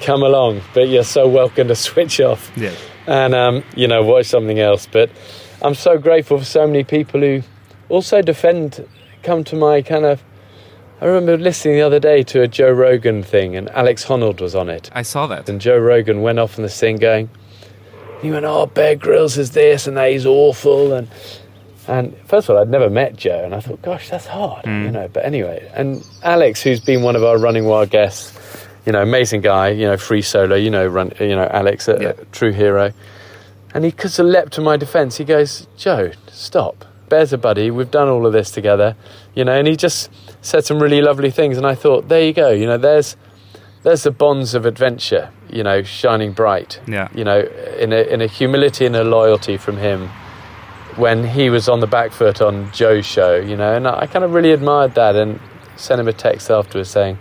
[0.00, 2.50] Come along." But you're so welcome to switch off.
[2.56, 2.80] Yes.
[3.06, 4.88] And um, you know, watch something else.
[4.90, 5.10] But
[5.60, 7.42] I'm so grateful for so many people who
[7.90, 8.86] also defend,
[9.22, 10.22] come to my kind of.
[11.00, 14.54] I remember listening the other day to a Joe Rogan thing, and Alex Honnold was
[14.54, 14.90] on it.
[14.92, 15.48] I saw that.
[15.48, 17.30] And Joe Rogan went off on this thing going,
[18.22, 20.10] he went, "Oh, Bear Grylls is this and that.
[20.10, 21.08] He's awful." And
[21.88, 24.84] and first of all, I'd never met Joe, and I thought, "Gosh, that's hard," mm.
[24.84, 25.08] you know.
[25.08, 29.40] But anyway, and Alex, who's been one of our Running Wild guests, you know, amazing
[29.40, 32.08] guy, you know, free solo, you know, run, you know, Alex, a, yeah.
[32.10, 32.92] a true hero.
[33.72, 35.16] And he could have leapt to my defence.
[35.16, 37.70] He goes, "Joe, stop." Bear's a buddy.
[37.70, 38.96] We've done all of this together,
[39.34, 39.52] you know.
[39.52, 42.50] And he just said some really lovely things, and I thought, there you go.
[42.50, 43.16] You know, there's
[43.82, 46.80] there's the bonds of adventure, you know, shining bright.
[46.86, 47.08] Yeah.
[47.14, 47.40] You know,
[47.78, 50.08] in a in a humility and a loyalty from him
[50.96, 54.24] when he was on the back foot on Joe's show, you know, and I kind
[54.24, 55.40] of really admired that and
[55.76, 57.18] sent him a text afterwards saying,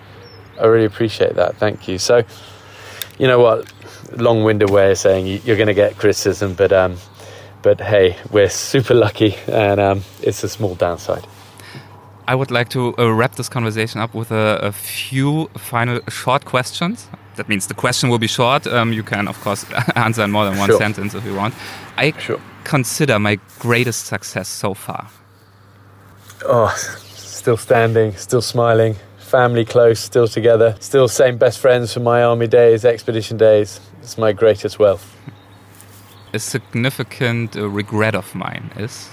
[0.60, 1.98] I really appreciate that, thank you.
[1.98, 2.24] So,
[3.18, 3.72] you know what,
[4.18, 6.98] long winded way of saying you're going to get criticism, but, um,
[7.62, 11.26] but hey, we're super lucky and um, it's a small downside.
[12.28, 16.46] I would like to uh, wrap this conversation up with a, a, few final short
[16.46, 17.08] questions.
[17.38, 18.68] That means the question will be short.
[18.68, 20.78] Um, you can, of course, answer in more than one sure.
[20.78, 21.56] sentence if you want.
[21.98, 22.40] I sure.
[22.66, 25.10] consider my greatest success so far.
[26.46, 32.22] Oh, still standing, still smiling, family close, still together, still same best friends from my
[32.24, 33.80] army days, expedition days.
[34.04, 35.16] It's my greatest wealth.
[36.34, 39.10] A significant uh, regret of mine is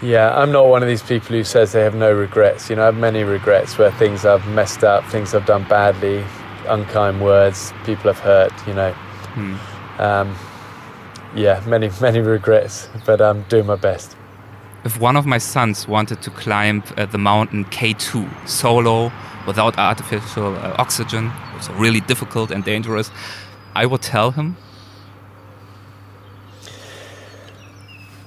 [0.00, 2.70] yeah, I'm not one of these people who says they have no regrets.
[2.70, 6.24] You know, I have many regrets where things I've messed up, things I've done badly,
[6.68, 8.52] unkind words, people I've hurt.
[8.66, 9.56] You know, hmm.
[10.00, 10.36] um,
[11.34, 14.16] yeah, many many regrets, but I'm doing my best.
[14.84, 19.10] If one of my sons wanted to climb uh, the mountain K2 solo
[19.48, 23.10] without artificial uh, oxygen, it's really difficult and dangerous,
[23.74, 24.56] I would tell him.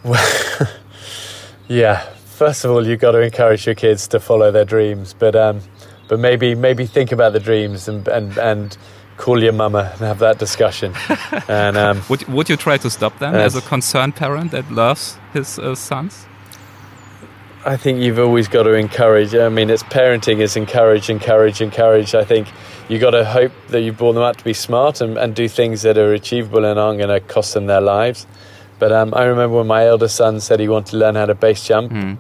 [0.04, 0.70] Well,
[1.68, 2.02] yeah.
[2.26, 5.62] First of all, you've got to encourage your kids to follow their dreams, but um,
[6.08, 8.78] but maybe maybe think about the dreams and and and
[9.18, 10.94] call your mama and have that discussion.
[11.48, 15.18] and um, would would you try to stop them as a concerned parent that loves
[15.34, 16.26] his uh, sons?
[17.64, 19.36] I think you've always got to encourage.
[19.36, 22.16] I mean, it's parenting is encourage, encourage, encourage.
[22.16, 22.48] I think
[22.90, 25.48] you've got to hope that you've brought them up to be smart and, and do
[25.48, 28.26] things that are achievable and aren't going to cost them their lives.
[28.82, 31.36] But um, I remember when my eldest son said he wanted to learn how to
[31.36, 31.92] base jump.
[31.92, 32.18] Mm.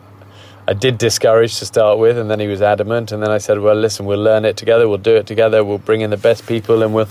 [0.67, 3.11] I did discourage to start with, and then he was adamant.
[3.11, 4.87] And then I said, "Well, listen, we'll learn it together.
[4.87, 5.63] We'll do it together.
[5.63, 7.07] We'll bring in the best people, and we'll."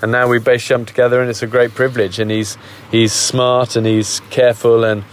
[0.00, 2.18] And now we base jump together, and it's a great privilege.
[2.18, 2.56] And he's
[2.90, 5.04] he's smart and he's careful, and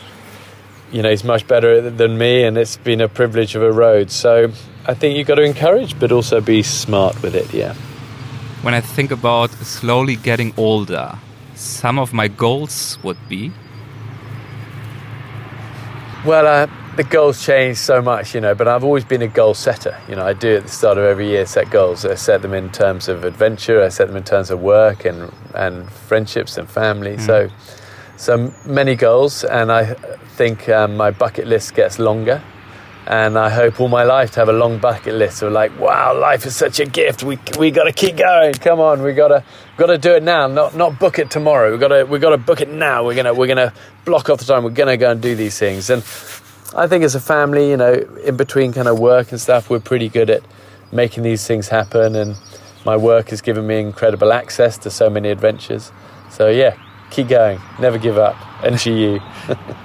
[0.93, 4.11] you know he's much better than me, and it's been a privilege of a road.
[4.11, 4.53] So
[4.85, 7.53] I think you've got to encourage, but also be smart with it.
[7.53, 7.73] Yeah.
[8.61, 11.19] When I think about slowly getting older,
[11.53, 13.51] some of my goals would be
[16.25, 19.53] well, uh, the goals change so much, you know, but I've always been a goal
[19.53, 19.99] setter.
[20.07, 22.05] You know, I do at the start of every year set goals.
[22.05, 25.33] I set them in terms of adventure, I set them in terms of work and,
[25.53, 27.17] and friendships and family.
[27.17, 27.25] Mm.
[27.25, 27.49] So,
[28.15, 29.95] so many goals, and I
[30.35, 32.41] think um, my bucket list gets longer.
[33.05, 36.17] And I hope all my life to have a long bucket list of like, wow,
[36.17, 37.21] life is such a gift.
[37.21, 38.53] We we got to keep going.
[38.53, 39.43] Come on, we got to
[39.77, 40.47] got to do it now.
[40.47, 41.71] Not not book it tomorrow.
[41.71, 43.05] We got to we got to book it now.
[43.05, 43.73] We're gonna we're gonna
[44.05, 44.63] block off the time.
[44.63, 45.89] We're gonna go and do these things.
[45.89, 46.01] And
[46.75, 47.93] I think as a family, you know,
[48.23, 50.43] in between kind of work and stuff, we're pretty good at
[50.91, 52.15] making these things happen.
[52.15, 52.35] And
[52.85, 55.91] my work has given me incredible access to so many adventures.
[56.29, 56.75] So yeah,
[57.13, 57.59] keep going.
[57.79, 58.35] Never give up.
[58.63, 59.21] NGU.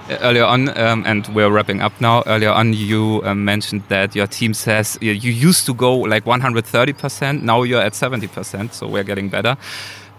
[0.20, 2.22] earlier on, um, and we're wrapping up now.
[2.26, 7.43] Earlier on, you um, mentioned that your team says you used to go like 130%.
[7.43, 9.57] Now you're at 70%, so we're getting better.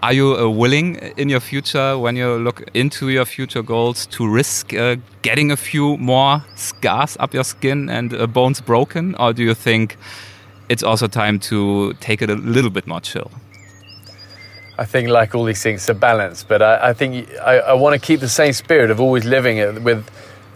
[0.02, 4.26] Are you uh, willing in your future, when you look into your future goals, to
[4.26, 9.14] risk uh, getting a few more scars up your skin and uh, bones broken?
[9.16, 9.98] Or do you think
[10.70, 13.30] it's also time to take it a little bit more chill?
[14.80, 16.42] I think, like all these things, it's a balance.
[16.42, 19.58] But I, I think I, I want to keep the same spirit of always living
[19.58, 20.08] it with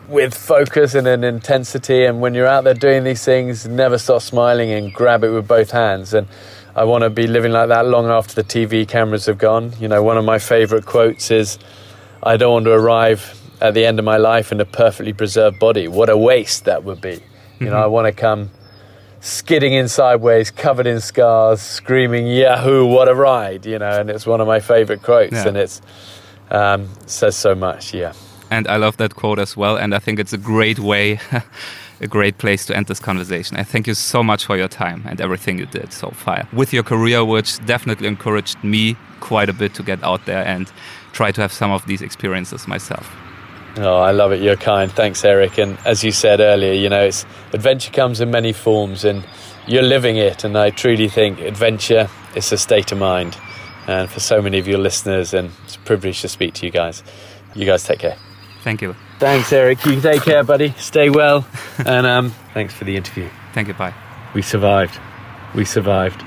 [0.09, 2.07] with focus and an intensity.
[2.07, 5.47] And when you're out there doing these things, never stop smiling and grab it with
[5.47, 6.15] both hands.
[6.15, 6.27] And
[6.75, 9.75] I want to be living like that long after the TV cameras have gone.
[9.79, 11.59] You know, one of my favorite quotes is,
[12.23, 15.59] "I don't want to arrive at the end of my life in a perfectly preserved
[15.59, 15.87] body.
[15.87, 17.21] What a waste that would be."
[17.61, 17.85] You know, mm-hmm.
[17.85, 18.51] I want to come
[19.25, 22.85] skidding in sideways, covered in scars, screaming "Yahoo!
[22.87, 25.49] What a ride!" You know, and it's one of my favorite quotes, Yeah.
[25.49, 25.81] and it's
[26.51, 27.95] um, says so much.
[27.95, 28.13] Yeah.
[28.51, 29.77] And I love that quote as well.
[29.77, 31.19] And I think it's a great way,
[32.01, 33.57] a great place to end this conversation.
[33.57, 36.73] I thank you so much for your time and everything you did so far with
[36.73, 40.71] your career, which definitely encouraged me quite a bit to get out there and
[41.13, 43.11] try to have some of these experiences myself.
[43.77, 44.41] Oh, I love it.
[44.41, 44.91] You're kind.
[44.91, 45.59] Thanks, Eric.
[45.59, 49.25] And as you said earlier, you know, it's adventure comes in many forms, and
[49.67, 50.45] you're living it.
[50.45, 53.37] And I truly think adventure is a state of mind.
[53.87, 56.73] And for so many of your listeners, and it's a privilege to speak to you
[56.73, 57.03] guys.
[57.55, 58.17] You guys take care.
[58.63, 58.95] Thank you.
[59.19, 59.85] Thanks, Eric.
[59.85, 60.75] You take care, buddy.
[60.79, 61.47] Stay well.
[61.85, 63.29] and um, thanks for the interview.
[63.53, 63.75] Thank you.
[63.75, 63.95] Bye.
[64.35, 64.99] We survived.
[65.55, 66.25] We survived.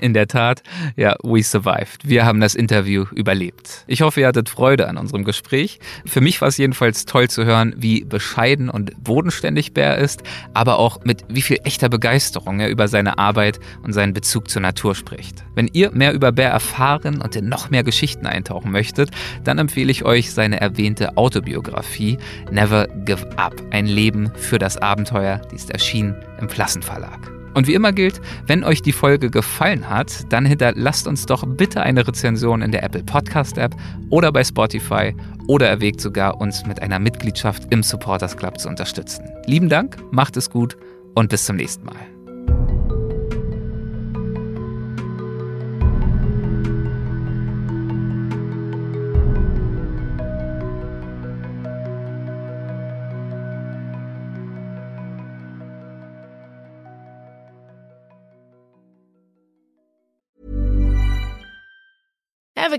[0.00, 0.62] In der Tat,
[0.96, 2.08] ja, we survived.
[2.08, 3.84] Wir haben das Interview überlebt.
[3.86, 5.78] Ich hoffe, ihr hattet Freude an unserem Gespräch.
[6.06, 10.78] Für mich war es jedenfalls toll zu hören, wie bescheiden und bodenständig Bär ist, aber
[10.78, 14.94] auch mit wie viel echter Begeisterung er über seine Arbeit und seinen Bezug zur Natur
[14.94, 15.44] spricht.
[15.54, 19.10] Wenn ihr mehr über Bär erfahren und in noch mehr Geschichten eintauchen möchtet,
[19.44, 22.18] dann empfehle ich euch seine erwähnte Autobiografie
[22.50, 23.54] Never Give Up.
[23.70, 27.33] Ein Leben für das Abenteuer, die ist erschienen im Klassenverlag.
[27.54, 31.82] Und wie immer gilt, wenn euch die Folge gefallen hat, dann hinterlasst uns doch bitte
[31.82, 33.74] eine Rezension in der Apple Podcast App
[34.10, 35.14] oder bei Spotify
[35.46, 39.24] oder erwägt sogar, uns mit einer Mitgliedschaft im Supporters Club zu unterstützen.
[39.46, 40.76] Lieben Dank, macht es gut
[41.14, 42.23] und bis zum nächsten Mal.